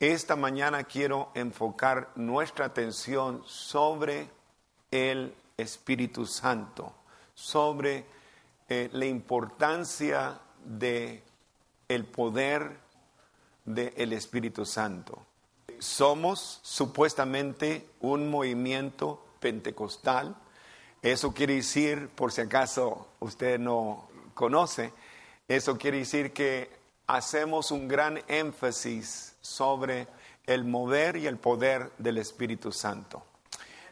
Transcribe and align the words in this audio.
esta 0.00 0.36
mañana 0.36 0.84
quiero 0.84 1.30
enfocar 1.34 2.10
nuestra 2.16 2.66
atención 2.66 3.42
sobre 3.46 4.28
el 4.90 5.34
Espíritu 5.56 6.26
Santo, 6.26 6.92
sobre 7.34 8.04
eh, 8.68 8.90
la 8.92 9.06
importancia 9.06 10.38
de 10.64 11.22
el 11.88 12.04
poder 12.04 12.76
del 13.64 14.12
Espíritu 14.12 14.66
Santo. 14.66 15.24
Somos 15.78 16.60
supuestamente 16.62 17.88
un 18.00 18.30
movimiento 18.30 19.24
pentecostal. 19.40 20.36
Eso 21.00 21.32
quiere 21.32 21.54
decir, 21.54 22.08
por 22.08 22.32
si 22.32 22.42
acaso 22.42 23.08
usted 23.20 23.58
no 23.58 24.08
conoce, 24.34 24.92
eso 25.48 25.78
quiere 25.78 25.98
decir 25.98 26.32
que 26.32 26.70
hacemos 27.06 27.70
un 27.70 27.88
gran 27.88 28.20
énfasis 28.28 29.36
sobre 29.40 30.08
el 30.46 30.64
mover 30.64 31.16
y 31.16 31.26
el 31.26 31.38
poder 31.38 31.92
del 31.98 32.18
Espíritu 32.18 32.72
Santo. 32.72 33.22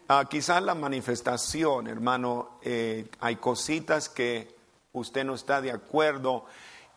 Ah, 0.08 0.26
quizás 0.28 0.62
la 0.62 0.74
manifestación, 0.74 1.86
hermano, 1.86 2.58
eh, 2.62 3.08
hay 3.20 3.36
cositas 3.36 4.08
que 4.08 4.54
usted 4.92 5.24
no 5.24 5.34
está 5.34 5.60
de 5.60 5.72
acuerdo 5.72 6.44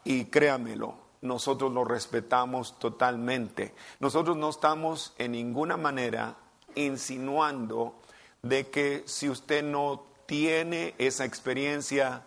y 0.04 0.26
créamelo, 0.26 0.96
nosotros 1.22 1.72
lo 1.72 1.84
respetamos 1.84 2.78
totalmente. 2.80 3.74
Nosotros 4.00 4.38
no 4.38 4.50
estamos 4.50 5.14
en 5.18 5.32
ninguna 5.32 5.78
manera 5.78 6.36
insinuando 6.76 7.96
de 8.42 8.68
que 8.70 9.04
si 9.06 9.30
usted 9.30 9.64
no 9.64 10.04
tiene 10.26 10.94
esa 10.98 11.26
experiencia, 11.26 12.24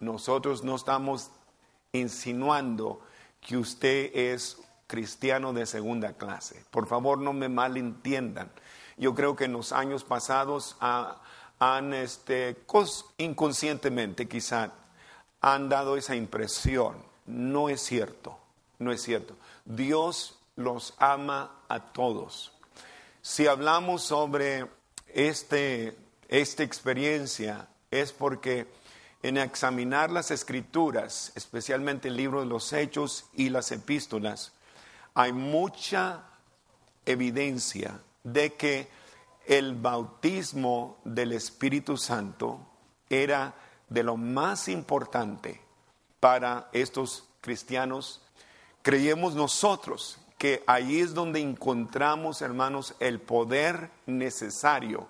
nosotros 0.00 0.62
no 0.62 0.76
estamos 0.76 1.30
insinuando 1.92 3.00
que 3.40 3.56
usted 3.56 4.10
es 4.14 4.58
cristiano 4.86 5.52
de 5.52 5.66
segunda 5.66 6.14
clase. 6.14 6.64
Por 6.70 6.86
favor, 6.86 7.18
no 7.18 7.32
me 7.32 7.48
malentiendan. 7.48 8.50
Yo 8.96 9.14
creo 9.14 9.36
que 9.36 9.44
en 9.44 9.52
los 9.52 9.72
años 9.72 10.02
pasados 10.02 10.76
han, 10.80 11.94
este, 11.94 12.56
inconscientemente 13.18 14.26
quizá, 14.26 14.72
han 15.40 15.68
dado 15.68 15.96
esa 15.96 16.16
impresión. 16.16 16.96
No 17.26 17.68
es 17.68 17.82
cierto, 17.82 18.38
no 18.78 18.90
es 18.90 19.02
cierto. 19.02 19.36
Dios 19.64 20.38
los 20.56 20.94
ama 20.98 21.52
a 21.68 21.80
todos. 21.92 22.52
Si 23.22 23.46
hablamos 23.46 24.02
sobre 24.02 24.66
este, 25.08 25.96
esta 26.28 26.62
experiencia, 26.62 27.68
es 27.90 28.12
porque 28.12 28.66
en 29.22 29.36
examinar 29.36 30.10
las 30.10 30.30
escrituras, 30.30 31.32
especialmente 31.34 32.08
el 32.08 32.16
libro 32.16 32.40
de 32.40 32.46
los 32.46 32.72
hechos 32.72 33.26
y 33.34 33.48
las 33.48 33.72
epístolas, 33.72 34.52
hay 35.14 35.32
mucha 35.32 36.22
evidencia 37.04 38.00
de 38.22 38.54
que 38.54 38.88
el 39.46 39.74
bautismo 39.74 40.98
del 41.04 41.32
Espíritu 41.32 41.96
Santo 41.96 42.60
era 43.08 43.54
de 43.88 44.02
lo 44.02 44.16
más 44.16 44.68
importante 44.68 45.60
para 46.20 46.68
estos 46.72 47.24
cristianos. 47.40 48.20
Creemos 48.82 49.34
nosotros 49.34 50.18
que 50.36 50.62
ahí 50.66 51.00
es 51.00 51.14
donde 51.14 51.40
encontramos, 51.40 52.42
hermanos, 52.42 52.94
el 53.00 53.20
poder 53.20 53.90
necesario 54.06 55.08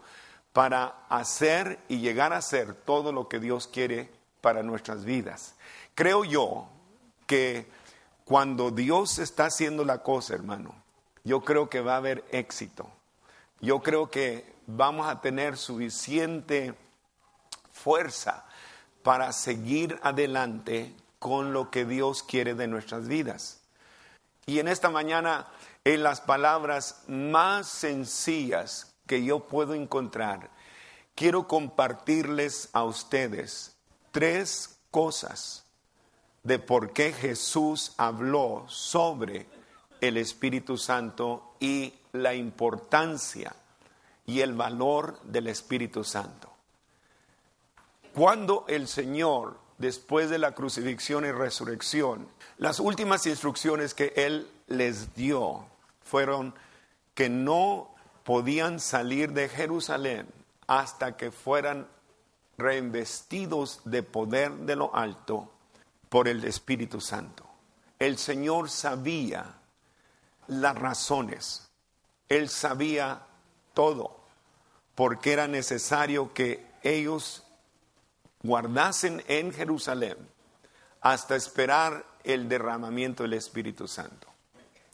para 0.59 1.05
hacer 1.09 1.79
y 1.87 2.01
llegar 2.01 2.33
a 2.33 2.39
hacer 2.39 2.75
todo 2.75 3.13
lo 3.13 3.29
que 3.29 3.39
Dios 3.39 3.69
quiere 3.69 4.11
para 4.41 4.65
nuestras 4.65 5.05
vidas. 5.05 5.55
Creo 5.95 6.25
yo 6.25 6.67
que 7.29 7.71
cuando 8.25 8.73
Dios 8.73 9.21
está 9.21 9.45
haciendo 9.45 9.85
la 9.85 10.03
cosa, 10.03 10.35
hermano, 10.35 10.75
yo 11.23 11.43
creo 11.43 11.71
que 11.71 11.81
va 11.81 11.95
a 11.95 11.99
haber 11.99 12.25
éxito. 12.33 12.91
Yo 13.61 13.85
creo 13.85 14.11
que 14.11 14.53
vamos 14.67 15.07
a 15.07 15.21
tener 15.21 15.57
suficiente 15.57 16.75
fuerza 17.71 18.45
para 19.05 19.31
seguir 19.31 19.97
adelante 20.03 20.93
con 21.21 21.53
lo 21.53 21.71
que 21.71 21.85
Dios 21.85 22.25
quiere 22.25 22.57
de 22.57 22.67
nuestras 22.67 23.07
vidas. 23.07 23.61
Y 24.45 24.59
en 24.59 24.67
esta 24.67 24.91
mañana, 24.91 25.47
en 25.85 26.03
las 26.03 26.21
palabras 26.21 27.05
más 27.07 27.69
sencillas 27.69 28.88
que 29.09 29.25
yo 29.25 29.41
puedo 29.41 29.75
encontrar, 29.75 30.51
quiero 31.17 31.49
compartirles 31.49 32.69
a 32.73 32.85
ustedes 32.85 33.75
tres 34.13 34.79
cosas 34.93 35.65
de 36.45 36.61
por 36.61 36.93
qué 36.93 37.13
Jesús 37.13 37.95
habló 37.97 38.65
sobre 38.69 39.49
el 40.01 40.17
Espíritu 40.17 40.77
Santo 40.77 41.55
y 41.59 41.93
la 42.13 42.35
importancia 42.35 43.53
y 44.27 44.41
el 44.41 44.53
valor 44.53 45.21
del 45.25 45.49
Espíritu 45.49 46.05
Santo. 46.05 46.53
Cuando 48.15 48.65
el 48.69 48.89
Señor, 48.89 49.59
después 49.79 50.31
de 50.31 50.39
la 50.39 50.53
crucifixión 50.53 51.25
y 51.25 51.33
resurrección, 51.33 52.29
las 52.59 52.79
últimas 52.79 53.27
instrucciones 53.27 53.95
que 53.95 54.13
Él 54.17 54.49
les 54.67 55.15
dio 55.15 55.67
fueron 56.03 56.55
que 57.15 57.29
no 57.29 57.91
podían 58.29 58.79
salir 58.79 59.33
de 59.33 59.49
Jerusalén 59.49 60.29
hasta 60.67 61.17
que 61.17 61.31
fueran 61.31 61.89
reinvestidos 62.59 63.81
de 63.87 64.03
poder 64.03 64.53
de 64.53 64.77
lo 64.77 64.95
alto 64.95 65.51
por 66.11 66.29
el 66.29 66.45
Espíritu 66.45 67.01
Santo. 67.01 67.47
El 67.99 68.19
Señor 68.19 68.69
sabía 68.69 69.55
las 70.47 70.77
razones, 70.77 71.71
Él 72.29 72.51
sabía 72.51 73.23
todo, 73.73 74.21
porque 74.95 75.33
era 75.33 75.49
necesario 75.49 76.35
que 76.35 76.67
ellos 76.83 77.45
guardasen 78.43 79.25
en 79.27 79.55
Jerusalén 79.55 80.19
hasta 81.01 81.35
esperar 81.35 82.05
el 82.25 82.47
derramamiento 82.47 83.23
del 83.23 83.33
Espíritu 83.33 83.89
Santo. 83.89 84.28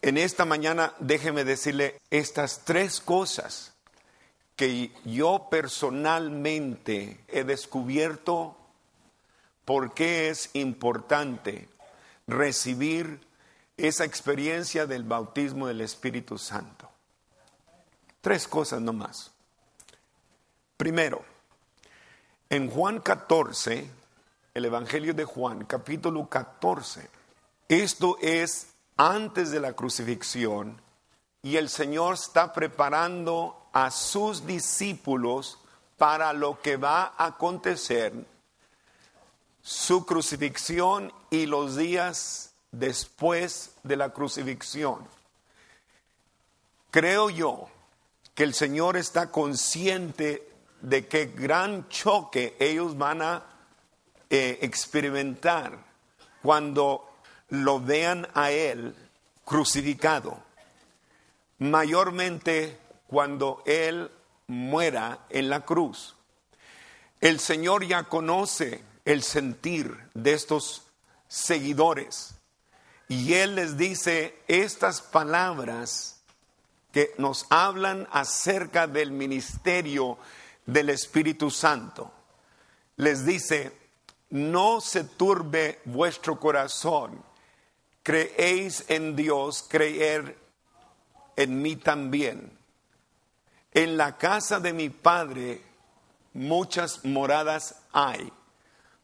En 0.05 0.19
esta 0.19 0.45
mañana 0.45 0.93
déjeme 0.99 1.43
decirle 1.43 1.99
estas 2.11 2.59
tres 2.63 2.99
cosas 2.99 3.73
que 4.55 4.91
yo 5.03 5.47
personalmente 5.49 7.25
he 7.27 7.43
descubierto 7.43 8.55
por 9.65 9.95
qué 9.95 10.29
es 10.29 10.51
importante 10.53 11.67
recibir 12.27 13.19
esa 13.77 14.05
experiencia 14.05 14.85
del 14.85 15.05
bautismo 15.05 15.65
del 15.65 15.81
Espíritu 15.81 16.37
Santo. 16.37 16.87
Tres 18.21 18.47
cosas 18.47 18.81
nomás. 18.81 19.31
Primero, 20.77 21.25
en 22.51 22.69
Juan 22.69 22.99
14, 22.99 23.89
el 24.53 24.65
Evangelio 24.65 25.15
de 25.15 25.25
Juan, 25.25 25.65
capítulo 25.65 26.29
14, 26.29 27.09
esto 27.69 28.19
es 28.21 28.74
antes 28.97 29.51
de 29.51 29.59
la 29.59 29.73
crucifixión 29.73 30.81
y 31.41 31.57
el 31.57 31.69
Señor 31.69 32.15
está 32.15 32.53
preparando 32.53 33.67
a 33.71 33.91
sus 33.91 34.45
discípulos 34.45 35.59
para 35.97 36.33
lo 36.33 36.59
que 36.61 36.77
va 36.77 37.13
a 37.17 37.27
acontecer, 37.27 38.13
su 39.61 40.05
crucifixión 40.05 41.13
y 41.29 41.45
los 41.45 41.75
días 41.75 42.53
después 42.71 43.75
de 43.83 43.95
la 43.95 44.09
crucifixión. 44.09 45.07
Creo 46.91 47.29
yo 47.29 47.67
que 48.33 48.43
el 48.43 48.53
Señor 48.53 48.97
está 48.97 49.31
consciente 49.31 50.49
de 50.81 51.07
qué 51.07 51.27
gran 51.27 51.87
choque 51.89 52.55
ellos 52.59 52.97
van 52.97 53.21
a 53.21 53.43
eh, 54.29 54.59
experimentar 54.61 55.77
cuando 56.41 57.14
lo 57.63 57.79
vean 57.79 58.27
a 58.33 58.51
Él 58.51 58.95
crucificado, 59.43 60.43
mayormente 61.59 62.79
cuando 63.07 63.61
Él 63.65 64.11
muera 64.47 65.19
en 65.29 65.49
la 65.49 65.61
cruz. 65.61 66.15
El 67.21 67.39
Señor 67.39 67.85
ya 67.85 68.03
conoce 68.03 68.83
el 69.05 69.23
sentir 69.23 69.97
de 70.13 70.33
estos 70.33 70.83
seguidores 71.27 72.35
y 73.07 73.33
Él 73.33 73.55
les 73.55 73.77
dice 73.77 74.37
estas 74.47 75.01
palabras 75.01 76.21
que 76.91 77.13
nos 77.17 77.45
hablan 77.49 78.07
acerca 78.11 78.87
del 78.87 79.11
ministerio 79.11 80.17
del 80.65 80.89
Espíritu 80.89 81.51
Santo. 81.51 82.11
Les 82.97 83.25
dice, 83.25 83.77
no 84.29 84.81
se 84.81 85.03
turbe 85.03 85.81
vuestro 85.85 86.39
corazón 86.39 87.21
creéis 88.05 88.85
en 88.87 89.15
Dios, 89.15 89.65
creer 89.67 90.37
en 91.35 91.59
mí 91.59 91.75
también. 91.75 92.55
En 93.71 93.97
la 93.97 94.15
casa 94.15 94.59
de 94.59 94.73
mi 94.73 94.89
Padre 94.89 95.63
muchas 96.31 97.03
moradas 97.03 97.81
hay. 97.91 98.31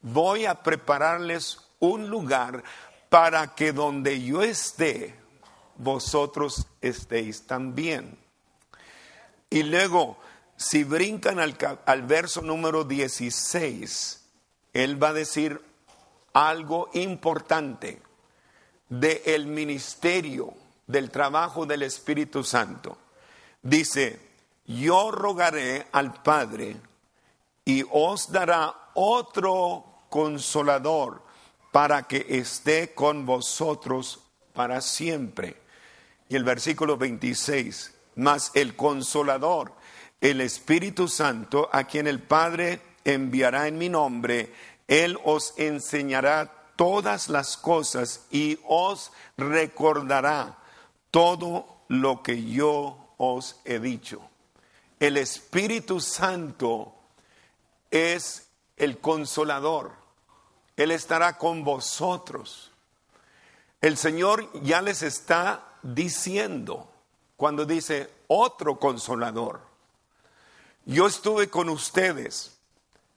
Voy 0.03 0.45
a 0.45 0.61
prepararles 0.61 1.57
un 1.79 2.11
lugar 2.11 2.63
para 3.09 3.55
que 3.55 3.73
donde 3.73 4.21
yo 4.21 4.43
esté, 4.43 5.15
vosotros 5.77 6.67
estéis 6.79 7.47
también. 7.47 8.19
Y 9.49 9.63
luego, 9.63 10.19
si 10.55 10.83
brincan 10.83 11.39
al, 11.39 11.57
al 11.87 12.03
verso 12.03 12.43
número 12.43 12.83
16, 12.83 14.23
él 14.73 15.01
va 15.01 15.09
a 15.09 15.13
decir 15.13 15.59
algo 16.33 16.91
importante 16.93 17.99
del 18.91 19.21
el 19.25 19.47
ministerio, 19.47 20.53
del 20.85 21.09
trabajo 21.09 21.65
del 21.65 21.83
Espíritu 21.83 22.43
Santo. 22.43 22.97
Dice, 23.61 24.19
yo 24.65 25.11
rogaré 25.11 25.87
al 25.93 26.21
Padre 26.21 26.75
y 27.63 27.83
os 27.89 28.31
dará 28.31 28.91
otro 28.93 29.85
consolador 30.09 31.23
para 31.71 32.03
que 32.03 32.25
esté 32.27 32.93
con 32.93 33.25
vosotros 33.25 34.19
para 34.53 34.81
siempre. 34.81 35.55
Y 36.27 36.35
el 36.35 36.43
versículo 36.43 36.97
26, 36.97 37.93
mas 38.15 38.51
el 38.55 38.75
consolador, 38.75 39.73
el 40.19 40.41
Espíritu 40.41 41.07
Santo, 41.07 41.69
a 41.71 41.85
quien 41.85 42.07
el 42.07 42.21
Padre 42.21 42.81
enviará 43.05 43.69
en 43.69 43.77
mi 43.77 43.87
nombre, 43.87 44.53
Él 44.89 45.17
os 45.23 45.53
enseñará 45.55 46.60
todas 46.81 47.29
las 47.29 47.57
cosas 47.57 48.25
y 48.31 48.57
os 48.67 49.11
recordará 49.37 50.57
todo 51.11 51.83
lo 51.89 52.23
que 52.23 52.43
yo 52.43 53.13
os 53.17 53.57
he 53.65 53.77
dicho. 53.77 54.19
El 54.99 55.17
Espíritu 55.17 55.99
Santo 55.99 56.95
es 57.91 58.47
el 58.77 58.97
consolador. 58.97 59.91
Él 60.75 60.89
estará 60.89 61.37
con 61.37 61.63
vosotros. 61.63 62.71
El 63.79 63.95
Señor 63.95 64.49
ya 64.63 64.81
les 64.81 65.03
está 65.03 65.63
diciendo 65.83 66.91
cuando 67.37 67.63
dice 67.63 68.11
otro 68.25 68.79
consolador. 68.79 69.61
Yo 70.85 71.05
estuve 71.05 71.47
con 71.47 71.69
ustedes, 71.69 72.57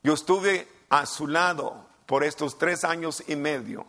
yo 0.02 0.12
estuve 0.12 0.68
a 0.90 1.06
su 1.06 1.26
lado 1.28 1.93
por 2.06 2.24
estos 2.24 2.58
tres 2.58 2.84
años 2.84 3.22
y 3.26 3.36
medio. 3.36 3.86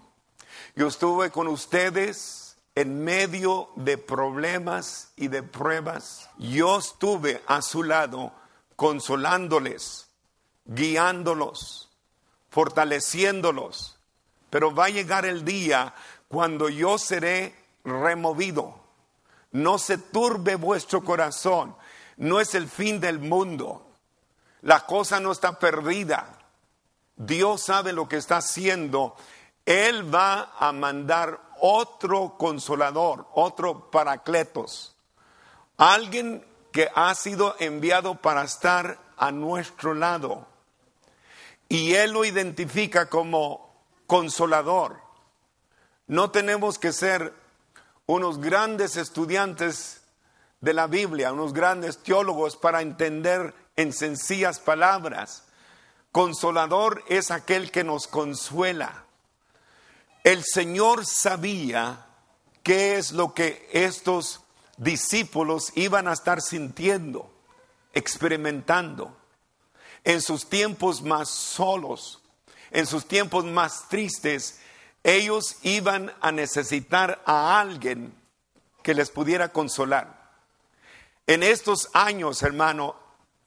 Yo 0.75 0.87
estuve 0.87 1.31
con 1.31 1.47
ustedes 1.47 2.57
en 2.75 3.03
medio 3.03 3.69
de 3.75 3.97
problemas 3.97 5.11
y 5.15 5.29
de 5.29 5.43
pruebas. 5.43 6.29
Yo 6.37 6.77
estuve 6.77 7.41
a 7.47 7.61
su 7.61 7.83
lado 7.83 8.33
consolándoles, 8.75 10.09
guiándolos, 10.65 11.89
fortaleciéndolos. 12.49 13.97
Pero 14.49 14.73
va 14.73 14.85
a 14.85 14.89
llegar 14.89 15.25
el 15.25 15.45
día 15.45 15.93
cuando 16.27 16.69
yo 16.69 16.97
seré 16.97 17.55
removido. 17.83 18.75
No 19.51 19.77
se 19.77 19.97
turbe 19.97 20.55
vuestro 20.55 21.03
corazón. 21.03 21.75
No 22.17 22.41
es 22.41 22.55
el 22.55 22.67
fin 22.67 22.99
del 22.99 23.19
mundo. 23.19 23.85
La 24.61 24.85
cosa 24.85 25.19
no 25.19 25.31
está 25.31 25.59
perdida. 25.59 26.34
Dios 27.15 27.61
sabe 27.61 27.93
lo 27.93 28.07
que 28.07 28.17
está 28.17 28.37
haciendo. 28.37 29.15
Él 29.65 30.13
va 30.13 30.53
a 30.59 30.71
mandar 30.71 31.39
otro 31.59 32.37
consolador, 32.37 33.27
otro 33.33 33.89
paracletos. 33.89 34.95
Alguien 35.77 36.45
que 36.71 36.89
ha 36.93 37.13
sido 37.15 37.55
enviado 37.59 38.15
para 38.15 38.43
estar 38.43 38.99
a 39.17 39.31
nuestro 39.31 39.93
lado. 39.93 40.45
Y 41.69 41.93
Él 41.93 42.11
lo 42.11 42.25
identifica 42.25 43.09
como 43.09 43.73
consolador. 44.07 44.99
No 46.07 46.31
tenemos 46.31 46.77
que 46.77 46.91
ser 46.91 47.33
unos 48.05 48.39
grandes 48.39 48.97
estudiantes 48.97 50.01
de 50.61 50.73
la 50.73 50.87
Biblia, 50.87 51.31
unos 51.31 51.53
grandes 51.53 51.97
teólogos 52.03 52.55
para 52.57 52.81
entender 52.81 53.53
en 53.75 53.93
sencillas 53.93 54.59
palabras. 54.59 55.44
Consolador 56.15 57.03
es 57.09 57.29
aquel 57.29 57.71
que 57.71 57.83
nos 57.83 58.07
consuela. 58.07 59.03
El 60.23 60.45
Señor 60.45 61.05
sabía 61.05 62.05
qué 62.63 62.95
es 62.95 63.11
lo 63.11 63.33
que 63.33 63.67
estos 63.73 64.39
discípulos 64.77 65.73
iban 65.75 66.07
a 66.07 66.13
estar 66.13 66.41
sintiendo, 66.41 67.29
experimentando 67.93 69.13
en 70.05 70.21
sus 70.21 70.47
tiempos 70.47 71.01
más 71.01 71.27
solos, 71.27 72.21
en 72.71 72.87
sus 72.87 73.05
tiempos 73.05 73.43
más 73.43 73.89
tristes, 73.89 74.61
ellos 75.03 75.57
iban 75.63 76.13
a 76.21 76.31
necesitar 76.31 77.21
a 77.25 77.59
alguien 77.59 78.15
que 78.83 78.93
les 78.93 79.11
pudiera 79.11 79.49
consolar. 79.49 80.31
En 81.27 81.43
estos 81.43 81.89
años, 81.91 82.41
hermano, 82.41 82.95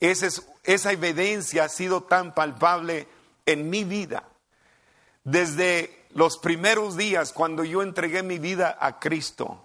esa, 0.01 0.29
esa 0.69 0.93
evidencia 0.93 1.65
ha 1.65 1.69
sido 1.71 2.03
tan 2.03 2.35
palpable 2.35 3.09
en 3.47 3.71
mi 3.71 3.85
vida. 3.85 4.25
Desde 5.25 6.05
los 6.11 6.37
primeros 6.37 6.95
días, 6.95 7.33
cuando 7.33 7.65
yo 7.65 7.83
entregué 7.83 8.23
mi 8.23 8.39
vida 8.39 8.77
a 8.79 8.99
Cristo, 8.99 9.65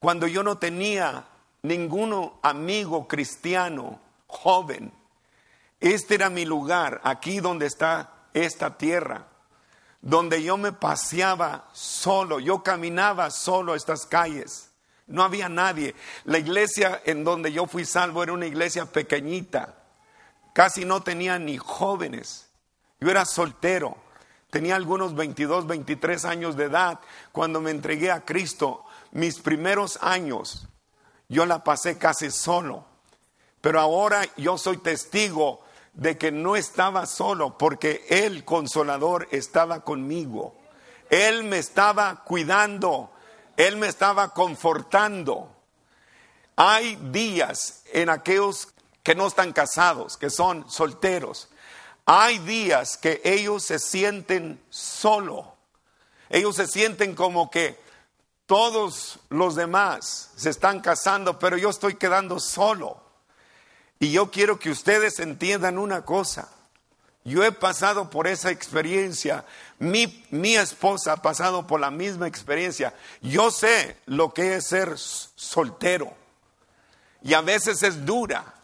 cuando 0.00 0.26
yo 0.26 0.42
no 0.42 0.58
tenía 0.58 1.26
ningún 1.62 2.32
amigo 2.42 3.06
cristiano 3.06 4.00
joven, 4.26 4.92
este 5.78 6.16
era 6.16 6.28
mi 6.28 6.44
lugar, 6.44 7.00
aquí 7.04 7.38
donde 7.38 7.66
está 7.66 8.12
esta 8.34 8.76
tierra, 8.76 9.28
donde 10.00 10.42
yo 10.42 10.56
me 10.56 10.72
paseaba 10.72 11.68
solo, 11.72 12.40
yo 12.40 12.64
caminaba 12.64 13.30
solo 13.30 13.76
estas 13.76 14.06
calles. 14.06 14.70
No 15.06 15.22
había 15.22 15.48
nadie. 15.48 15.94
La 16.24 16.38
iglesia 16.38 17.00
en 17.04 17.22
donde 17.22 17.52
yo 17.52 17.66
fui 17.66 17.84
salvo 17.84 18.24
era 18.24 18.32
una 18.32 18.46
iglesia 18.46 18.86
pequeñita. 18.86 19.81
Casi 20.52 20.84
no 20.84 21.02
tenía 21.02 21.38
ni 21.38 21.58
jóvenes. 21.58 22.48
Yo 23.00 23.10
era 23.10 23.24
soltero. 23.24 23.96
Tenía 24.50 24.76
algunos 24.76 25.14
22, 25.14 25.66
23 25.66 26.24
años 26.26 26.56
de 26.56 26.64
edad 26.64 27.00
cuando 27.32 27.60
me 27.60 27.70
entregué 27.70 28.10
a 28.10 28.24
Cristo. 28.24 28.84
Mis 29.12 29.38
primeros 29.38 29.98
años 30.02 30.68
yo 31.28 31.46
la 31.46 31.64
pasé 31.64 31.96
casi 31.96 32.30
solo. 32.30 32.84
Pero 33.62 33.80
ahora 33.80 34.22
yo 34.36 34.58
soy 34.58 34.76
testigo 34.78 35.60
de 35.94 36.18
que 36.18 36.32
no 36.32 36.56
estaba 36.56 37.06
solo 37.06 37.56
porque 37.56 38.04
el 38.10 38.44
consolador 38.44 39.28
estaba 39.30 39.80
conmigo. 39.80 40.54
Él 41.08 41.44
me 41.44 41.58
estaba 41.58 42.22
cuidando, 42.24 43.10
Él 43.56 43.76
me 43.76 43.86
estaba 43.86 44.34
confortando. 44.34 45.54
Hay 46.56 46.96
días 46.96 47.82
en 47.92 48.10
aquellos 48.10 48.71
que 49.02 49.14
no 49.14 49.26
están 49.26 49.52
casados, 49.52 50.16
que 50.16 50.30
son 50.30 50.68
solteros. 50.70 51.48
Hay 52.04 52.38
días 52.40 52.96
que 52.96 53.20
ellos 53.24 53.64
se 53.64 53.78
sienten 53.78 54.62
solo. 54.70 55.54
Ellos 56.28 56.56
se 56.56 56.66
sienten 56.66 57.14
como 57.14 57.50
que 57.50 57.80
todos 58.46 59.18
los 59.28 59.54
demás 59.54 60.30
se 60.36 60.50
están 60.50 60.80
casando, 60.80 61.38
pero 61.38 61.56
yo 61.56 61.70
estoy 61.70 61.94
quedando 61.94 62.40
solo. 62.40 63.02
Y 63.98 64.10
yo 64.10 64.30
quiero 64.30 64.58
que 64.58 64.70
ustedes 64.70 65.20
entiendan 65.20 65.78
una 65.78 66.04
cosa. 66.04 66.48
Yo 67.24 67.44
he 67.44 67.52
pasado 67.52 68.10
por 68.10 68.26
esa 68.26 68.50
experiencia. 68.50 69.44
Mi, 69.78 70.26
mi, 70.30 70.56
esposa 70.56 71.12
ha 71.12 71.16
pasado 71.22 71.66
por 71.68 71.78
la 71.78 71.92
misma 71.92 72.26
experiencia. 72.26 72.94
Yo 73.20 73.52
sé 73.52 73.96
lo 74.06 74.34
que 74.34 74.56
es 74.56 74.66
ser 74.66 74.98
soltero. 74.98 76.12
Y 77.22 77.34
a 77.34 77.42
veces 77.42 77.82
es 77.84 78.04
dura. 78.04 78.61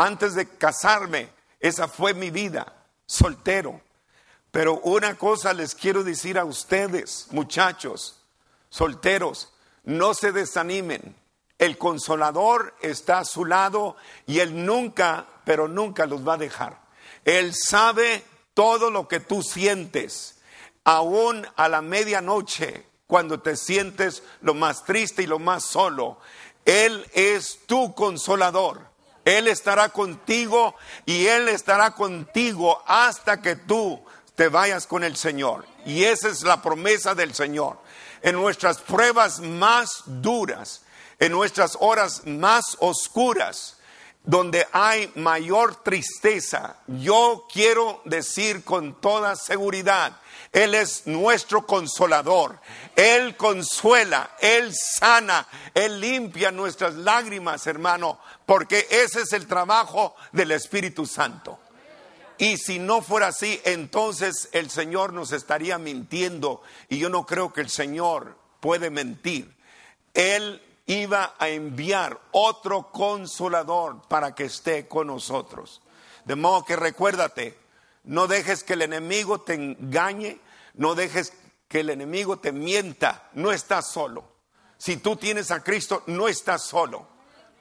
Antes 0.00 0.34
de 0.34 0.48
casarme, 0.48 1.28
esa 1.58 1.86
fue 1.86 2.14
mi 2.14 2.30
vida, 2.30 2.72
soltero. 3.04 3.82
Pero 4.50 4.80
una 4.80 5.18
cosa 5.18 5.52
les 5.52 5.74
quiero 5.74 6.04
decir 6.04 6.38
a 6.38 6.46
ustedes, 6.46 7.26
muchachos, 7.32 8.16
solteros, 8.70 9.52
no 9.84 10.14
se 10.14 10.32
desanimen. 10.32 11.14
El 11.58 11.76
consolador 11.76 12.74
está 12.80 13.18
a 13.18 13.24
su 13.26 13.44
lado 13.44 13.94
y 14.26 14.38
Él 14.38 14.64
nunca, 14.64 15.26
pero 15.44 15.68
nunca 15.68 16.06
los 16.06 16.26
va 16.26 16.34
a 16.34 16.38
dejar. 16.38 16.80
Él 17.26 17.52
sabe 17.54 18.24
todo 18.54 18.90
lo 18.90 19.06
que 19.06 19.20
tú 19.20 19.42
sientes, 19.42 20.40
aún 20.82 21.46
a 21.56 21.68
la 21.68 21.82
medianoche, 21.82 22.86
cuando 23.06 23.40
te 23.40 23.54
sientes 23.54 24.22
lo 24.40 24.54
más 24.54 24.82
triste 24.86 25.24
y 25.24 25.26
lo 25.26 25.38
más 25.38 25.62
solo. 25.62 26.20
Él 26.64 27.06
es 27.12 27.58
tu 27.66 27.94
consolador. 27.94 28.89
Él 29.38 29.48
estará 29.48 29.88
contigo 29.90 30.74
y 31.06 31.26
Él 31.26 31.48
estará 31.48 31.92
contigo 31.92 32.82
hasta 32.86 33.40
que 33.40 33.56
tú 33.56 34.02
te 34.34 34.48
vayas 34.48 34.86
con 34.86 35.04
el 35.04 35.16
Señor. 35.16 35.66
Y 35.84 36.04
esa 36.04 36.28
es 36.28 36.42
la 36.42 36.62
promesa 36.62 37.14
del 37.14 37.34
Señor. 37.34 37.78
En 38.22 38.34
nuestras 38.34 38.78
pruebas 38.78 39.40
más 39.40 40.02
duras, 40.06 40.82
en 41.18 41.32
nuestras 41.32 41.76
horas 41.80 42.22
más 42.26 42.76
oscuras, 42.80 43.76
donde 44.22 44.66
hay 44.72 45.10
mayor 45.14 45.76
tristeza, 45.82 46.76
yo 46.86 47.46
quiero 47.52 48.02
decir 48.04 48.64
con 48.64 49.00
toda 49.00 49.36
seguridad, 49.36 50.18
Él 50.52 50.74
es 50.74 51.06
nuestro 51.06 51.66
consolador. 51.66 52.58
Él 52.96 53.36
consuela, 53.36 54.36
Él 54.40 54.72
sana, 54.74 55.46
Él 55.74 56.00
limpia 56.00 56.50
nuestras 56.50 56.94
lágrimas, 56.94 57.66
hermano, 57.66 58.18
porque 58.46 58.86
ese 58.90 59.20
es 59.22 59.32
el 59.32 59.46
trabajo 59.46 60.14
del 60.32 60.50
Espíritu 60.50 61.06
Santo. 61.06 61.58
Y 62.36 62.56
si 62.56 62.78
no 62.78 63.02
fuera 63.02 63.28
así, 63.28 63.60
entonces 63.64 64.48
el 64.52 64.70
Señor 64.70 65.12
nos 65.12 65.30
estaría 65.32 65.78
mintiendo. 65.78 66.62
Y 66.88 66.98
yo 66.98 67.10
no 67.10 67.26
creo 67.26 67.52
que 67.52 67.60
el 67.60 67.68
Señor 67.68 68.36
puede 68.60 68.90
mentir. 68.90 69.54
Él 70.14 70.62
iba 70.86 71.34
a 71.38 71.48
enviar 71.50 72.18
otro 72.32 72.90
consolador 72.90 74.02
para 74.08 74.34
que 74.34 74.44
esté 74.44 74.88
con 74.88 75.08
nosotros. 75.08 75.82
De 76.24 76.34
modo 76.34 76.64
que 76.64 76.76
recuérdate, 76.76 77.56
no 78.04 78.26
dejes 78.26 78.64
que 78.64 78.74
el 78.74 78.82
enemigo 78.82 79.40
te 79.40 79.54
engañe, 79.54 80.40
no 80.74 80.94
dejes 80.94 81.32
que 81.68 81.80
el 81.80 81.90
enemigo 81.90 82.38
te 82.38 82.52
mienta, 82.52 83.28
no 83.34 83.52
estás 83.52 83.90
solo. 83.90 84.24
Si 84.78 84.96
tú 84.96 85.16
tienes 85.16 85.50
a 85.50 85.62
Cristo, 85.62 86.02
no 86.06 86.26
estás 86.26 86.62
solo. 86.64 87.06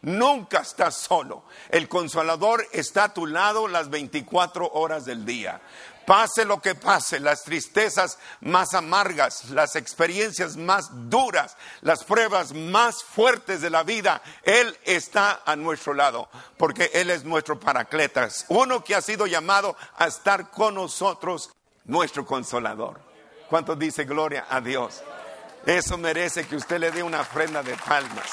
Nunca 0.01 0.59
estás 0.59 0.95
solo. 0.95 1.43
El 1.69 1.89
consolador 1.89 2.65
está 2.71 3.05
a 3.05 3.13
tu 3.13 3.27
lado 3.27 3.67
las 3.67 3.89
24 3.89 4.71
horas 4.71 5.05
del 5.05 5.25
día. 5.25 5.61
Pase 6.09 6.43
lo 6.43 6.59
que 6.59 6.73
pase, 6.73 7.19
las 7.19 7.43
tristezas 7.43 8.17
más 8.41 8.73
amargas, 8.73 9.51
las 9.51 9.75
experiencias 9.75 10.57
más 10.57 10.89
duras, 11.07 11.55
las 11.81 12.03
pruebas 12.03 12.51
más 12.51 13.03
fuertes 13.03 13.61
de 13.61 13.69
la 13.69 13.83
vida, 13.83 14.19
Él 14.41 14.75
está 14.85 15.43
a 15.45 15.55
nuestro 15.55 15.93
lado, 15.93 16.27
porque 16.57 16.89
Él 16.95 17.11
es 17.11 17.25
nuestro 17.25 17.59
paracletas, 17.59 18.47
uno 18.47 18.83
que 18.83 18.95
ha 18.95 19.03
sido 19.03 19.27
llamado 19.27 19.77
a 19.97 20.07
estar 20.07 20.49
con 20.49 20.73
nosotros, 20.73 21.51
nuestro 21.85 22.25
consolador. 22.25 22.99
¿Cuánto 23.47 23.75
dice 23.75 24.05
gloria 24.05 24.47
a 24.49 24.61
Dios? 24.61 25.03
Eso 25.63 25.95
merece 25.99 26.47
que 26.47 26.55
usted 26.55 26.79
le 26.79 26.89
dé 26.89 27.03
una 27.03 27.21
ofrenda 27.21 27.61
de 27.61 27.77
palmas. 27.77 28.31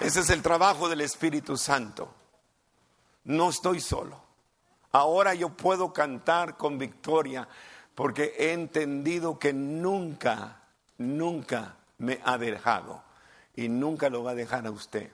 Ese 0.00 0.18
es 0.18 0.30
el 0.30 0.42
trabajo 0.42 0.88
del 0.88 1.02
Espíritu 1.02 1.56
Santo 1.56 2.23
no 3.24 3.50
estoy 3.50 3.80
solo. 3.80 4.22
Ahora 4.92 5.34
yo 5.34 5.50
puedo 5.50 5.92
cantar 5.92 6.56
con 6.56 6.78
victoria 6.78 7.48
porque 7.94 8.34
he 8.38 8.52
entendido 8.52 9.38
que 9.38 9.52
nunca, 9.52 10.62
nunca 10.98 11.76
me 11.98 12.20
ha 12.24 12.38
dejado 12.38 13.02
y 13.56 13.68
nunca 13.68 14.08
lo 14.08 14.22
va 14.22 14.32
a 14.32 14.36
dejar 14.36 14.66
a 14.66 14.70
usted. 14.70 15.10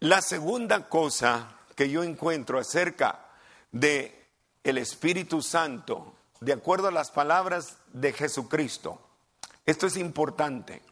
La 0.00 0.20
segunda 0.22 0.88
cosa 0.88 1.56
que 1.74 1.88
yo 1.90 2.02
encuentro 2.02 2.58
acerca 2.58 3.26
de 3.72 4.26
el 4.64 4.78
Espíritu 4.78 5.42
Santo, 5.42 6.14
de 6.40 6.52
acuerdo 6.52 6.88
a 6.88 6.92
las 6.92 7.10
palabras 7.10 7.78
de 7.92 8.12
Jesucristo, 8.12 9.00
esto 9.64 9.86
es 9.86 9.96
importante. 9.96 10.82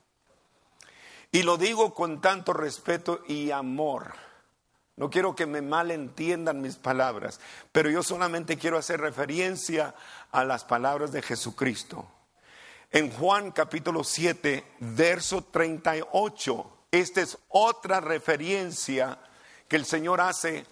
Y 1.33 1.43
lo 1.43 1.57
digo 1.59 1.93
con 1.93 2.21
tanto 2.21 2.53
respeto 2.53 3.23
y 3.27 3.51
amor 3.51 4.28
no 4.99 5.11
quiero 5.11 5.37
que 5.37 5.47
me 5.47 5.63
malentiendan 5.63 6.61
mis 6.61 6.75
palabras, 6.75 7.39
pero 7.71 7.89
yo 7.89 8.03
solamente 8.03 8.59
quiero 8.59 8.77
hacer 8.77 9.01
referencia 9.01 9.95
a 10.33 10.45
las 10.45 10.65
palabras 10.65 11.13
de 11.13 11.23
Jesucristo. 11.23 12.11
En 12.91 13.13
Juan 13.13 13.53
capítulo 13.53 14.03
7, 14.03 14.65
verso 14.81 15.45
38, 15.45 16.79
esta 16.91 17.21
es 17.21 17.39
otra 17.47 18.01
referencia 18.01 19.19
que 19.69 19.77
el 19.77 19.85
Señor 19.85 20.21
hace 20.21 20.67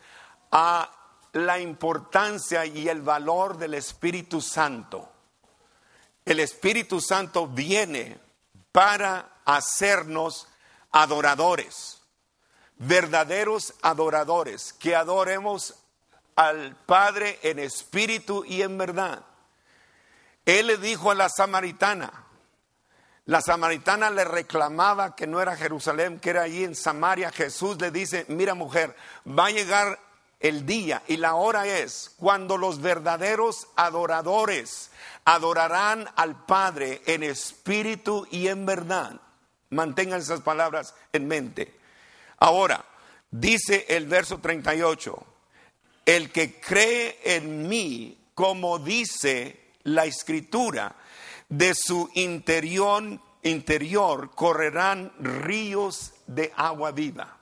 a 0.50 0.90
la 1.32 1.60
importancia 1.60 2.66
y 2.66 2.88
el 2.88 3.02
valor 3.02 3.56
del 3.56 3.74
Espíritu 3.74 4.40
Santo. 4.40 5.08
El 6.24 6.40
Espíritu 6.40 7.00
Santo 7.00 7.46
viene 7.46 8.18
para 8.72 9.40
hacernos 9.44 10.48
adoradores 10.90 11.95
verdaderos 12.78 13.74
adoradores, 13.82 14.72
que 14.74 14.94
adoremos 14.94 15.74
al 16.34 16.76
Padre 16.86 17.38
en 17.42 17.58
espíritu 17.58 18.44
y 18.46 18.62
en 18.62 18.76
verdad. 18.78 19.24
Él 20.44 20.68
le 20.68 20.76
dijo 20.76 21.10
a 21.10 21.14
la 21.14 21.28
samaritana, 21.28 22.26
la 23.26 23.40
samaritana 23.40 24.10
le 24.10 24.24
reclamaba 24.24 25.16
que 25.16 25.26
no 25.26 25.42
era 25.42 25.56
Jerusalén, 25.56 26.20
que 26.20 26.30
era 26.30 26.42
allí 26.42 26.62
en 26.62 26.76
Samaria. 26.76 27.32
Jesús 27.32 27.80
le 27.80 27.90
dice, 27.90 28.24
mira 28.28 28.54
mujer, 28.54 28.94
va 29.26 29.46
a 29.46 29.50
llegar 29.50 29.98
el 30.38 30.64
día 30.64 31.02
y 31.08 31.16
la 31.16 31.34
hora 31.34 31.66
es 31.66 32.14
cuando 32.18 32.56
los 32.56 32.80
verdaderos 32.80 33.66
adoradores 33.74 34.92
adorarán 35.24 36.08
al 36.14 36.44
Padre 36.44 37.02
en 37.06 37.24
espíritu 37.24 38.28
y 38.30 38.46
en 38.46 38.64
verdad. 38.64 39.20
Mantengan 39.70 40.20
esas 40.20 40.42
palabras 40.42 40.94
en 41.12 41.26
mente. 41.26 41.74
Ahora, 42.38 42.84
dice 43.30 43.86
el 43.88 44.06
verso 44.06 44.38
38, 44.38 45.26
el 46.04 46.30
que 46.30 46.60
cree 46.60 47.18
en 47.24 47.68
mí, 47.68 48.18
como 48.34 48.78
dice 48.78 49.72
la 49.84 50.04
escritura, 50.04 50.96
de 51.48 51.74
su 51.74 52.10
interior, 52.14 53.20
interior 53.42 54.30
correrán 54.34 55.12
ríos 55.18 56.12
de 56.26 56.52
agua 56.56 56.90
viva. 56.90 57.38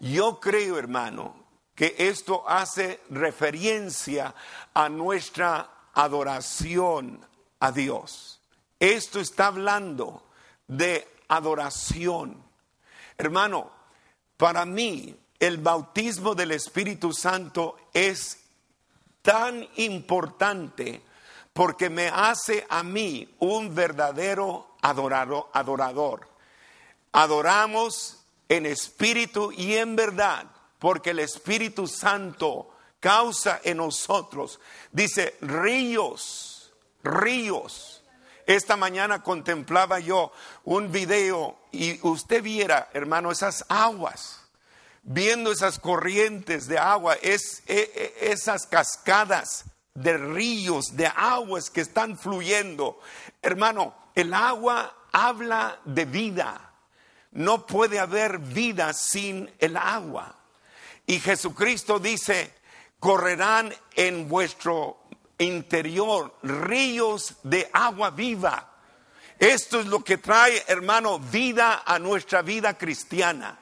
Yo 0.00 0.40
creo, 0.40 0.78
hermano, 0.78 1.40
que 1.74 1.94
esto 1.98 2.48
hace 2.48 3.00
referencia 3.10 4.34
a 4.74 4.88
nuestra 4.88 5.88
adoración 5.94 7.24
a 7.60 7.72
Dios. 7.72 8.40
Esto 8.78 9.20
está 9.20 9.48
hablando 9.48 10.22
de 10.66 11.06
adoración. 11.28 12.42
Hermano, 13.18 13.70
para 14.40 14.64
mí, 14.64 15.14
el 15.38 15.58
bautismo 15.58 16.34
del 16.34 16.52
Espíritu 16.52 17.12
Santo 17.12 17.76
es 17.92 18.38
tan 19.20 19.68
importante 19.76 21.02
porque 21.52 21.90
me 21.90 22.08
hace 22.08 22.66
a 22.70 22.82
mí 22.82 23.28
un 23.38 23.74
verdadero 23.74 24.76
adorador. 24.80 26.26
Adoramos 27.12 28.24
en 28.48 28.64
espíritu 28.64 29.52
y 29.52 29.74
en 29.74 29.94
verdad, 29.94 30.46
porque 30.78 31.10
el 31.10 31.18
Espíritu 31.18 31.86
Santo 31.86 32.70
causa 32.98 33.60
en 33.62 33.76
nosotros, 33.76 34.58
dice, 34.90 35.36
ríos, 35.42 36.72
ríos. 37.02 37.99
Esta 38.50 38.76
mañana 38.76 39.22
contemplaba 39.22 40.00
yo 40.00 40.32
un 40.64 40.90
video 40.90 41.56
y 41.70 42.04
usted 42.04 42.42
viera, 42.42 42.90
hermano, 42.92 43.30
esas 43.30 43.64
aguas, 43.68 44.40
viendo 45.04 45.52
esas 45.52 45.78
corrientes 45.78 46.66
de 46.66 46.76
agua, 46.76 47.14
es, 47.22 47.62
e, 47.68 47.92
e, 47.94 48.32
esas 48.32 48.66
cascadas 48.66 49.66
de 49.94 50.18
ríos, 50.18 50.96
de 50.96 51.06
aguas 51.06 51.70
que 51.70 51.80
están 51.80 52.18
fluyendo. 52.18 52.98
Hermano, 53.40 53.94
el 54.16 54.34
agua 54.34 54.96
habla 55.12 55.78
de 55.84 56.06
vida. 56.06 56.72
No 57.30 57.66
puede 57.66 58.00
haber 58.00 58.40
vida 58.40 58.92
sin 58.94 59.48
el 59.60 59.76
agua. 59.76 60.34
Y 61.06 61.20
Jesucristo 61.20 62.00
dice, 62.00 62.52
correrán 62.98 63.72
en 63.94 64.28
vuestro 64.28 64.99
interior 65.40 66.36
ríos 66.42 67.34
de 67.42 67.68
agua 67.72 68.10
viva. 68.10 68.70
Esto 69.38 69.80
es 69.80 69.86
lo 69.86 70.04
que 70.04 70.18
trae, 70.18 70.62
hermano, 70.68 71.18
vida 71.18 71.82
a 71.86 71.98
nuestra 71.98 72.42
vida 72.42 72.76
cristiana. 72.76 73.58